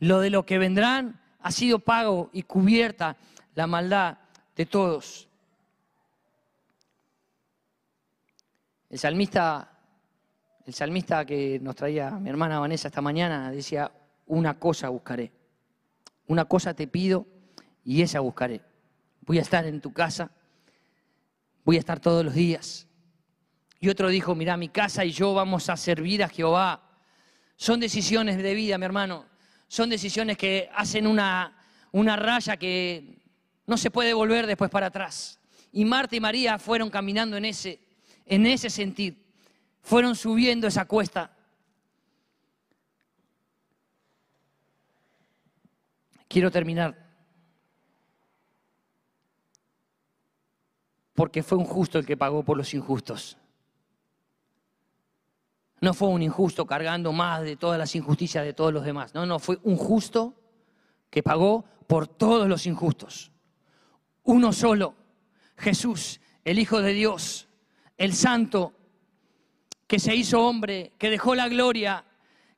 lo 0.00 0.18
de 0.18 0.30
lo 0.30 0.44
que 0.44 0.58
vendrán, 0.58 1.20
ha 1.40 1.52
sido 1.52 1.78
pago 1.78 2.30
y 2.32 2.42
cubierta 2.42 3.16
la 3.54 3.68
maldad 3.68 4.18
de 4.56 4.66
todos. 4.66 5.28
El 8.90 8.98
salmista 8.98 9.73
el 10.66 10.72
salmista 10.72 11.24
que 11.24 11.58
nos 11.60 11.76
traía 11.76 12.10
mi 12.12 12.30
hermana 12.30 12.58
Vanessa 12.58 12.88
esta 12.88 13.02
mañana 13.02 13.50
decía, 13.50 13.90
una 14.26 14.58
cosa 14.58 14.88
buscaré, 14.88 15.30
una 16.26 16.46
cosa 16.46 16.74
te 16.74 16.86
pido 16.86 17.26
y 17.84 18.00
esa 18.00 18.20
buscaré. 18.20 18.62
Voy 19.20 19.38
a 19.38 19.42
estar 19.42 19.66
en 19.66 19.80
tu 19.80 19.92
casa, 19.92 20.30
voy 21.64 21.76
a 21.76 21.80
estar 21.80 22.00
todos 22.00 22.24
los 22.24 22.34
días. 22.34 22.86
y 23.80 23.90
otro 23.90 24.08
dijo, 24.08 24.34
mira, 24.34 24.56
mi 24.56 24.68
casa 24.70 25.04
y 25.04 25.10
yo 25.10 25.34
vamos 25.34 25.68
a 25.68 25.76
servir 25.76 26.22
a 26.22 26.28
Jehová. 26.28 26.80
Son 27.56 27.78
decisiones 27.78 28.38
de 28.38 28.54
vida, 28.54 28.78
mi 28.78 28.86
hermano. 28.86 29.26
Son 29.68 29.90
decisiones 29.90 30.38
que 30.38 30.70
hacen 30.74 31.06
una, 31.06 31.54
una 31.92 32.16
raya 32.16 32.56
que 32.56 33.18
no 33.66 33.76
se 33.76 33.90
puede 33.90 34.14
volver 34.14 34.46
después 34.46 34.70
para 34.70 34.86
atrás. 34.86 35.38
Y 35.72 35.84
Marta 35.84 36.16
y 36.16 36.20
María 36.20 36.58
fueron 36.58 36.88
caminando 36.88 37.36
en 37.36 37.44
ese, 37.44 37.78
en 38.24 38.46
ese 38.46 38.70
sentido. 38.70 39.23
Fueron 39.84 40.16
subiendo 40.16 40.66
esa 40.66 40.86
cuesta. 40.86 41.30
Quiero 46.26 46.50
terminar. 46.50 46.96
Porque 51.12 51.42
fue 51.42 51.58
un 51.58 51.66
justo 51.66 51.98
el 51.98 52.06
que 52.06 52.16
pagó 52.16 52.42
por 52.42 52.56
los 52.56 52.72
injustos. 52.72 53.36
No 55.80 55.92
fue 55.92 56.08
un 56.08 56.22
injusto 56.22 56.64
cargando 56.66 57.12
más 57.12 57.42
de 57.42 57.56
todas 57.56 57.78
las 57.78 57.94
injusticias 57.94 58.42
de 58.42 58.54
todos 58.54 58.72
los 58.72 58.84
demás. 58.84 59.14
No, 59.14 59.26
no, 59.26 59.38
fue 59.38 59.58
un 59.64 59.76
justo 59.76 60.34
que 61.10 61.22
pagó 61.22 61.66
por 61.86 62.08
todos 62.08 62.48
los 62.48 62.66
injustos. 62.66 63.32
Uno 64.22 64.54
solo, 64.54 64.94
Jesús, 65.58 66.22
el 66.42 66.58
Hijo 66.58 66.80
de 66.80 66.94
Dios, 66.94 67.48
el 67.98 68.14
Santo, 68.14 68.72
que 69.86 69.98
se 69.98 70.14
hizo 70.14 70.40
hombre, 70.40 70.92
que 70.98 71.10
dejó 71.10 71.34
la 71.34 71.48
gloria, 71.48 72.04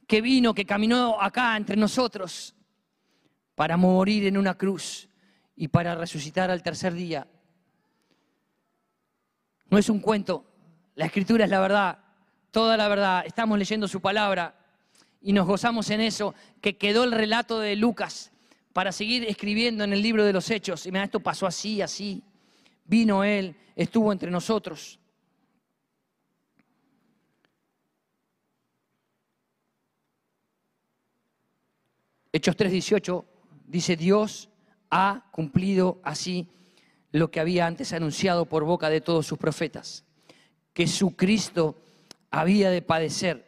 que 0.07 0.21
vino, 0.21 0.55
que 0.55 0.65
caminó 0.65 1.21
acá 1.21 1.57
entre 1.57 1.77
nosotros 1.77 2.55
para 3.55 3.77
morir 3.77 4.27
en 4.27 4.37
una 4.37 4.55
cruz 4.55 5.09
y 5.57 5.69
para 5.69 5.95
resucitar 5.95 6.51
al 6.51 6.63
tercer 6.63 6.93
día. 6.95 7.27
No 9.69 9.79
es 9.79 9.89
un 9.89 10.01
cuento, 10.01 10.45
la 10.95 11.07
escritura 11.07 11.45
es 11.45 11.51
la 11.51 11.61
verdad 11.61 11.99
toda 12.57 12.79
la 12.79 12.89
verdad, 12.89 13.23
estamos 13.27 13.59
leyendo 13.59 13.87
su 13.87 14.01
palabra 14.01 14.55
y 15.21 15.35
nos 15.35 15.47
gozamos 15.47 15.91
en 15.91 16.01
eso, 16.01 16.35
que 16.63 16.79
quedó 16.79 17.05
el 17.05 17.13
relato 17.13 17.61
de 17.61 17.77
Lucas 17.77 18.33
para 18.73 18.93
seguir 18.93 19.25
escribiendo 19.25 19.85
en 19.85 19.93
el 19.93 20.01
libro 20.01 20.25
de 20.25 20.33
los 20.33 20.51
hechos. 20.51 20.87
Y 20.87 20.91
mira, 20.91 21.05
esto 21.05 21.21
pasó 21.21 21.47
así, 21.47 21.83
así. 21.83 22.23
Vino 22.87 23.23
Él, 23.25 23.55
estuvo 23.75 24.11
entre 24.11 24.31
nosotros. 24.31 24.99
Hechos 32.33 32.57
3:18 32.57 33.25
dice, 33.67 33.97
Dios 33.97 34.49
ha 34.91 35.29
cumplido 35.33 36.01
así 36.03 36.49
lo 37.13 37.31
que 37.31 37.41
había 37.41 37.67
antes 37.67 37.93
anunciado 37.93 38.47
por 38.47 38.65
boca 38.65 38.91
de 38.91 39.01
todos 39.01 39.27
sus 39.27 39.39
profetas, 39.39 40.05
que 40.73 40.87
su 40.87 41.17
Cristo 41.17 41.77
había 42.31 42.71
de 42.71 42.83
padecer. 42.83 43.47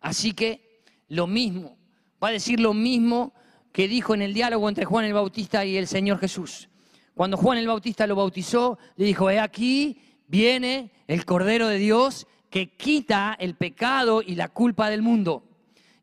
Así 0.00 0.32
que 0.32 0.82
lo 1.08 1.26
mismo, 1.26 1.76
va 2.22 2.28
a 2.28 2.32
decir 2.32 2.60
lo 2.60 2.74
mismo 2.74 3.32
que 3.72 3.88
dijo 3.88 4.14
en 4.14 4.22
el 4.22 4.34
diálogo 4.34 4.68
entre 4.68 4.84
Juan 4.84 5.04
el 5.04 5.12
Bautista 5.12 5.64
y 5.64 5.76
el 5.76 5.86
Señor 5.86 6.18
Jesús. 6.18 6.68
Cuando 7.14 7.36
Juan 7.36 7.58
el 7.58 7.66
Bautista 7.66 8.06
lo 8.06 8.16
bautizó, 8.16 8.78
le 8.96 9.06
dijo, 9.06 9.30
he 9.30 9.40
aquí 9.40 10.00
viene 10.28 10.92
el 11.06 11.24
Cordero 11.24 11.66
de 11.68 11.78
Dios 11.78 12.26
que 12.50 12.68
quita 12.76 13.36
el 13.38 13.54
pecado 13.54 14.22
y 14.22 14.36
la 14.36 14.48
culpa 14.48 14.88
del 14.90 15.02
mundo. 15.02 15.42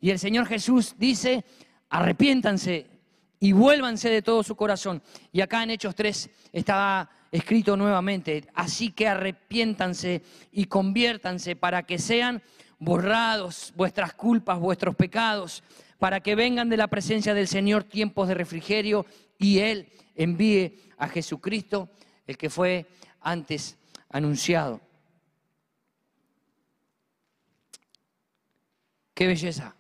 Y 0.02 0.10
el 0.10 0.20
Señor 0.20 0.46
Jesús 0.46 0.96
dice, 0.98 1.46
arrepiéntanse 1.96 2.88
y 3.40 3.54
vuélvanse 3.54 4.10
de 4.10 4.22
todo 4.22 4.44
su 4.44 4.56
corazón. 4.56 5.02
Y 5.32 5.40
acá 5.40 5.64
en 5.64 5.72
Hechos 5.72 5.96
3 5.96 6.30
estaba 6.52 7.10
escrito 7.32 7.78
nuevamente, 7.78 8.48
así 8.54 8.92
que 8.92 9.08
arrepiéntanse 9.08 10.22
y 10.52 10.66
conviértanse 10.66 11.56
para 11.56 11.84
que 11.84 11.98
sean 11.98 12.42
borrados 12.80 13.74
vuestras 13.78 14.14
culpas, 14.14 14.60
vuestros 14.60 14.96
pecados, 14.96 15.64
para 15.98 16.20
que 16.20 16.36
vengan 16.36 16.70
de 16.70 16.78
la 16.78 16.88
presencia 16.88 17.34
del 17.34 17.48
Señor 17.48 17.86
tiempos 17.86 18.28
de 18.28 18.34
refrigerio 18.34 19.06
y 19.38 19.60
Él 19.60 19.88
envíe 20.16 20.78
a 20.98 21.08
Jesucristo, 21.08 21.90
el 22.28 22.38
que 22.38 22.50
fue 22.50 22.86
antes 23.22 23.78
anunciado. 24.10 24.82
Qué 29.14 29.28
belleza, 29.28 29.75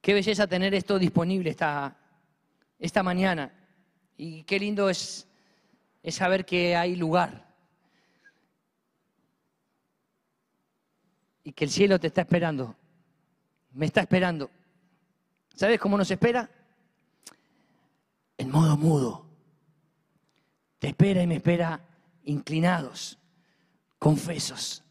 qué 0.00 0.14
belleza 0.14 0.46
tener 0.46 0.74
esto 0.74 0.98
disponible 0.98 1.50
esta, 1.50 1.96
esta 2.78 3.02
mañana. 3.02 3.52
Y 4.16 4.42
qué 4.44 4.58
lindo 4.58 4.90
es 4.90 5.28
es 6.02 6.14
saber 6.14 6.44
que 6.44 6.76
hay 6.76 6.96
lugar. 6.96 7.46
Y 11.44 11.52
que 11.52 11.64
el 11.64 11.70
cielo 11.70 11.98
te 11.98 12.06
está 12.08 12.22
esperando. 12.22 12.74
Me 13.72 13.86
está 13.86 14.00
esperando. 14.00 14.50
¿Sabes 15.54 15.78
cómo 15.78 15.96
nos 15.96 16.10
espera? 16.10 16.48
En 18.36 18.50
modo 18.50 18.76
mudo. 18.76 19.26
Te 20.78 20.88
espera 20.88 21.22
y 21.22 21.26
me 21.26 21.36
espera 21.36 21.84
inclinados, 22.24 23.18
confesos, 23.98 24.84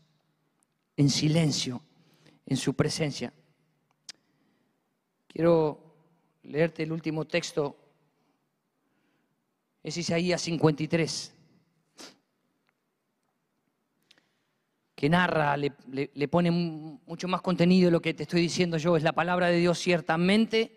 en 0.98 1.10
silencio, 1.10 1.82
en 2.46 2.58
su 2.58 2.74
presencia. 2.74 3.32
Quiero 5.38 5.78
leerte 6.42 6.82
el 6.82 6.92
último 6.92 7.26
texto 7.26 7.78
es 9.84 9.96
Isaías 9.96 10.42
53, 10.42 11.36
que 14.96 15.10
narra, 15.10 15.56
le, 15.56 15.70
pone 16.28 16.50
mucho 16.50 17.28
más 17.28 17.44
contenido 17.44 17.92
lo 17.92 18.02
que 18.02 18.16
te 18.16 18.24
estoy 18.24 18.42
diciendo 18.42 18.78
yo, 18.78 18.98
es 18.98 19.04
la 19.04 19.12
palabra 19.12 19.50
de 19.50 19.60
Dios 19.60 19.78
ciertamente. 19.78 20.72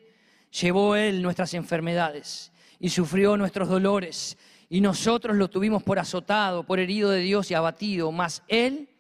Llevó 0.61 0.95
Él 0.95 1.23
nuestras 1.23 1.55
enfermedades 1.55 2.53
y 2.79 2.91
sufrió 2.91 3.39
nuestros 3.39 3.67
dolores, 3.67 4.37
y 4.69 4.83
nosotros 4.83 5.39
lo 5.39 5.49
tuvimos 5.49 5.83
por 5.83 5.99
azotado, 5.99 6.67
por 6.67 6.81
herido 6.81 7.09
de 7.09 7.21
Dios 7.21 7.51
y 7.51 7.55
abatido, 7.55 8.13
mas 8.13 8.43
Él, 8.47 8.91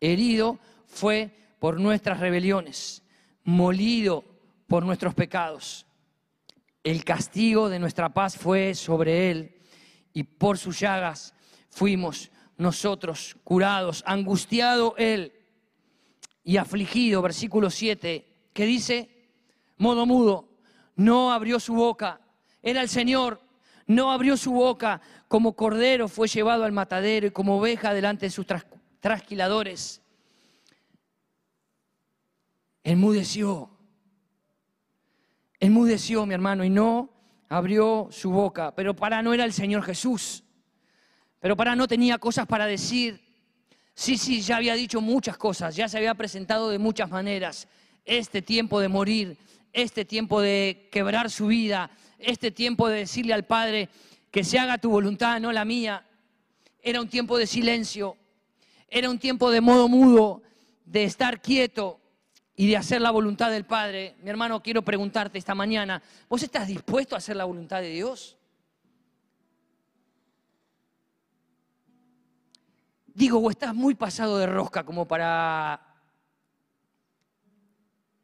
herido, 0.00 0.58
fue 0.88 1.30
por 1.60 1.78
nuestras 1.78 2.18
rebeliones, 2.18 3.04
molido 3.44 4.35
por 4.66 4.84
nuestros 4.84 5.14
pecados. 5.14 5.86
El 6.82 7.04
castigo 7.04 7.68
de 7.68 7.78
nuestra 7.78 8.10
paz 8.12 8.36
fue 8.36 8.74
sobre 8.74 9.30
él 9.30 9.56
y 10.12 10.22
por 10.22 10.58
sus 10.58 10.78
llagas 10.78 11.34
fuimos 11.68 12.30
nosotros 12.56 13.36
curados, 13.44 14.02
angustiado 14.06 14.94
él 14.96 15.32
y 16.42 16.56
afligido, 16.56 17.22
versículo 17.22 17.70
7, 17.70 18.26
que 18.52 18.66
dice, 18.66 19.28
modo 19.76 20.06
mudo, 20.06 20.48
no 20.94 21.32
abrió 21.32 21.60
su 21.60 21.74
boca, 21.74 22.20
era 22.62 22.80
el 22.80 22.88
Señor, 22.88 23.40
no 23.86 24.10
abrió 24.10 24.36
su 24.36 24.52
boca, 24.52 25.00
como 25.28 25.54
cordero 25.54 26.08
fue 26.08 26.28
llevado 26.28 26.64
al 26.64 26.72
matadero 26.72 27.26
y 27.26 27.30
como 27.30 27.58
oveja 27.58 27.92
delante 27.92 28.26
de 28.26 28.30
sus 28.30 28.46
trasquiladores. 29.00 30.02
Enmudeció 32.82 33.75
Enmudeció, 35.58 36.26
mi 36.26 36.34
hermano, 36.34 36.64
y 36.64 36.70
no 36.70 37.10
abrió 37.48 38.08
su 38.10 38.30
boca. 38.30 38.74
Pero 38.74 38.94
para 38.94 39.22
no 39.22 39.32
era 39.32 39.44
el 39.44 39.52
Señor 39.52 39.82
Jesús. 39.82 40.44
Pero 41.40 41.56
para 41.56 41.76
no 41.76 41.86
tenía 41.88 42.18
cosas 42.18 42.46
para 42.46 42.66
decir. 42.66 43.20
Sí, 43.94 44.18
sí, 44.18 44.42
ya 44.42 44.56
había 44.56 44.74
dicho 44.74 45.00
muchas 45.00 45.38
cosas, 45.38 45.74
ya 45.74 45.88
se 45.88 45.96
había 45.96 46.14
presentado 46.14 46.68
de 46.68 46.78
muchas 46.78 47.08
maneras. 47.08 47.66
Este 48.04 48.42
tiempo 48.42 48.78
de 48.78 48.88
morir, 48.88 49.38
este 49.72 50.04
tiempo 50.04 50.42
de 50.42 50.88
quebrar 50.92 51.30
su 51.30 51.46
vida, 51.46 51.90
este 52.18 52.50
tiempo 52.50 52.88
de 52.88 52.98
decirle 52.98 53.32
al 53.32 53.46
Padre 53.46 53.88
que 54.30 54.44
se 54.44 54.58
haga 54.58 54.76
tu 54.76 54.90
voluntad, 54.90 55.40
no 55.40 55.50
la 55.50 55.64
mía. 55.64 56.04
Era 56.82 57.00
un 57.00 57.08
tiempo 57.08 57.38
de 57.38 57.46
silencio, 57.46 58.18
era 58.88 59.08
un 59.08 59.18
tiempo 59.18 59.50
de 59.50 59.62
modo 59.62 59.88
mudo, 59.88 60.42
de 60.84 61.04
estar 61.04 61.40
quieto, 61.40 61.98
y 62.56 62.68
de 62.68 62.76
hacer 62.78 63.02
la 63.02 63.10
voluntad 63.10 63.50
del 63.50 63.66
Padre, 63.66 64.16
mi 64.22 64.30
hermano, 64.30 64.62
quiero 64.62 64.80
preguntarte 64.82 65.36
esta 65.38 65.54
mañana, 65.54 66.02
¿vos 66.28 66.42
estás 66.42 66.66
dispuesto 66.66 67.14
a 67.14 67.18
hacer 67.18 67.36
la 67.36 67.44
voluntad 67.44 67.82
de 67.82 67.90
Dios? 67.90 68.38
Digo, 73.08 73.38
o 73.38 73.50
estás 73.50 73.74
muy 73.74 73.94
pasado 73.94 74.38
de 74.38 74.46
rosca 74.46 74.84
como 74.84 75.06
para... 75.06 75.80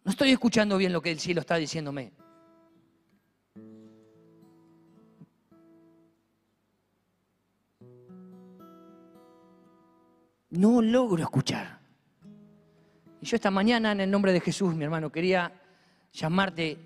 No 0.04 0.10
estoy 0.10 0.30
escuchando 0.32 0.78
bien 0.78 0.92
lo 0.92 1.02
que 1.02 1.12
el 1.12 1.20
cielo 1.20 1.42
está 1.42 1.56
diciéndome. 1.56 2.12
No 10.50 10.82
logro 10.82 11.22
escuchar. 11.22 11.81
Y 13.22 13.26
yo 13.26 13.36
esta 13.36 13.52
mañana, 13.52 13.92
en 13.92 14.00
el 14.00 14.10
nombre 14.10 14.32
de 14.32 14.40
Jesús, 14.40 14.74
mi 14.74 14.82
hermano, 14.82 15.12
quería 15.12 15.52
llamarte 16.12 16.76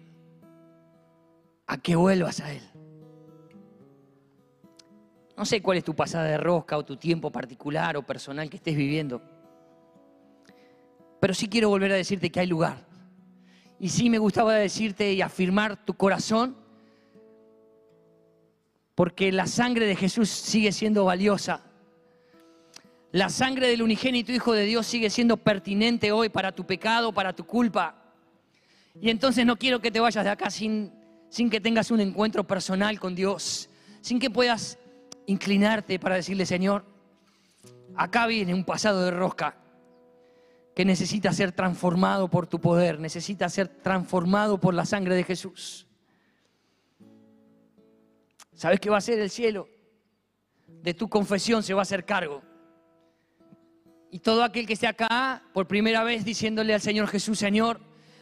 a 1.66 1.78
que 1.78 1.96
vuelvas 1.96 2.40
a 2.40 2.52
Él. 2.52 2.62
No 5.34 5.46
sé 5.46 5.62
cuál 5.62 5.78
es 5.78 5.84
tu 5.84 5.94
pasada 5.94 6.24
de 6.24 6.36
rosca 6.36 6.76
o 6.76 6.84
tu 6.84 6.98
tiempo 6.98 7.32
particular 7.32 7.96
o 7.96 8.02
personal 8.02 8.50
que 8.50 8.58
estés 8.58 8.76
viviendo. 8.76 9.22
Pero 11.20 11.32
sí 11.32 11.48
quiero 11.48 11.70
volver 11.70 11.92
a 11.92 11.96
decirte 11.96 12.30
que 12.30 12.40
hay 12.40 12.46
lugar. 12.46 12.86
Y 13.80 13.88
sí 13.88 14.10
me 14.10 14.18
gustaba 14.18 14.52
decirte 14.54 15.10
y 15.14 15.22
afirmar 15.22 15.86
tu 15.86 15.94
corazón, 15.94 16.54
porque 18.94 19.32
la 19.32 19.46
sangre 19.46 19.86
de 19.86 19.96
Jesús 19.96 20.28
sigue 20.28 20.70
siendo 20.70 21.06
valiosa. 21.06 21.62
La 23.16 23.30
sangre 23.30 23.68
del 23.68 23.80
unigénito 23.80 24.30
Hijo 24.30 24.52
de 24.52 24.66
Dios 24.66 24.86
sigue 24.86 25.08
siendo 25.08 25.38
pertinente 25.38 26.12
hoy 26.12 26.28
para 26.28 26.52
tu 26.52 26.66
pecado, 26.66 27.14
para 27.14 27.32
tu 27.32 27.46
culpa. 27.46 28.12
Y 29.00 29.08
entonces 29.08 29.46
no 29.46 29.56
quiero 29.56 29.80
que 29.80 29.90
te 29.90 30.00
vayas 30.00 30.22
de 30.22 30.28
acá 30.28 30.50
sin, 30.50 30.92
sin 31.30 31.48
que 31.48 31.58
tengas 31.58 31.90
un 31.90 32.00
encuentro 32.00 32.46
personal 32.46 33.00
con 33.00 33.14
Dios, 33.14 33.70
sin 34.02 34.18
que 34.18 34.28
puedas 34.28 34.78
inclinarte 35.24 35.98
para 35.98 36.16
decirle, 36.16 36.44
Señor, 36.44 36.84
acá 37.94 38.26
viene 38.26 38.52
un 38.52 38.66
pasado 38.66 39.02
de 39.02 39.10
rosca 39.10 39.56
que 40.74 40.84
necesita 40.84 41.32
ser 41.32 41.52
transformado 41.52 42.28
por 42.28 42.46
tu 42.46 42.60
poder, 42.60 43.00
necesita 43.00 43.48
ser 43.48 43.68
transformado 43.68 44.60
por 44.60 44.74
la 44.74 44.84
sangre 44.84 45.14
de 45.14 45.24
Jesús. 45.24 45.86
¿Sabes 48.52 48.78
qué 48.78 48.90
va 48.90 48.98
a 48.98 49.00
ser 49.00 49.18
el 49.20 49.30
cielo? 49.30 49.70
De 50.66 50.92
tu 50.92 51.08
confesión 51.08 51.62
se 51.62 51.72
va 51.72 51.80
a 51.80 51.84
hacer 51.84 52.04
cargo. 52.04 52.42
Y 54.16 54.20
todo 54.20 54.42
aquel 54.44 54.66
que 54.66 54.72
esté 54.72 54.86
acá 54.86 55.42
por 55.52 55.66
primera 55.66 56.02
vez 56.02 56.24
diciéndole 56.24 56.72
al 56.72 56.80
Señor 56.80 57.06
Jesús, 57.06 57.38
Señor, 57.38 57.78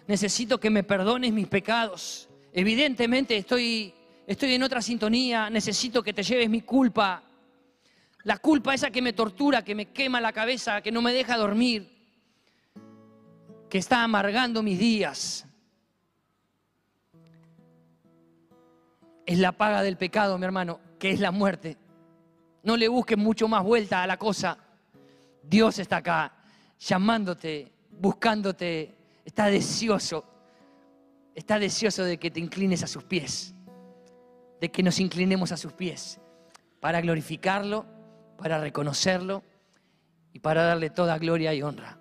necesito 0.08 0.58
que 0.58 0.68
me 0.68 0.82
perdones 0.82 1.32
mis 1.32 1.46
pecados. 1.46 2.28
Evidentemente 2.52 3.36
estoy, 3.36 3.94
estoy 4.26 4.54
en 4.54 4.64
otra 4.64 4.82
sintonía, 4.82 5.48
necesito 5.50 6.02
que 6.02 6.12
te 6.12 6.24
lleves 6.24 6.50
mi 6.50 6.62
culpa. 6.62 7.22
La 8.24 8.38
culpa 8.38 8.74
esa 8.74 8.90
que 8.90 9.00
me 9.02 9.12
tortura, 9.12 9.62
que 9.62 9.76
me 9.76 9.92
quema 9.92 10.20
la 10.20 10.32
cabeza, 10.32 10.80
que 10.80 10.90
no 10.90 11.00
me 11.00 11.12
deja 11.12 11.36
dormir, 11.36 11.88
que 13.70 13.78
está 13.78 14.02
amargando 14.02 14.64
mis 14.64 14.80
días. 14.80 15.46
Es 19.26 19.38
la 19.38 19.52
paga 19.52 19.80
del 19.84 19.96
pecado, 19.96 20.38
mi 20.38 20.44
hermano, 20.44 20.80
que 20.98 21.12
es 21.12 21.20
la 21.20 21.30
muerte. 21.30 21.76
No 22.64 22.76
le 22.76 22.88
busques 22.88 23.16
mucho 23.16 23.46
más 23.46 23.62
vuelta 23.62 24.02
a 24.02 24.08
la 24.08 24.16
cosa. 24.16 24.58
Dios 25.48 25.78
está 25.78 25.98
acá, 25.98 26.32
llamándote, 26.78 27.72
buscándote, 27.90 28.94
está 29.24 29.46
deseoso, 29.46 30.24
está 31.34 31.58
deseoso 31.58 32.04
de 32.04 32.18
que 32.18 32.30
te 32.30 32.40
inclines 32.40 32.82
a 32.82 32.86
sus 32.86 33.04
pies, 33.04 33.54
de 34.60 34.70
que 34.70 34.82
nos 34.82 35.00
inclinemos 35.00 35.52
a 35.52 35.56
sus 35.56 35.72
pies, 35.72 36.20
para 36.80 37.00
glorificarlo, 37.00 37.86
para 38.36 38.58
reconocerlo 38.58 39.42
y 40.32 40.40
para 40.40 40.64
darle 40.64 40.90
toda 40.90 41.18
gloria 41.18 41.54
y 41.54 41.62
honra. 41.62 41.98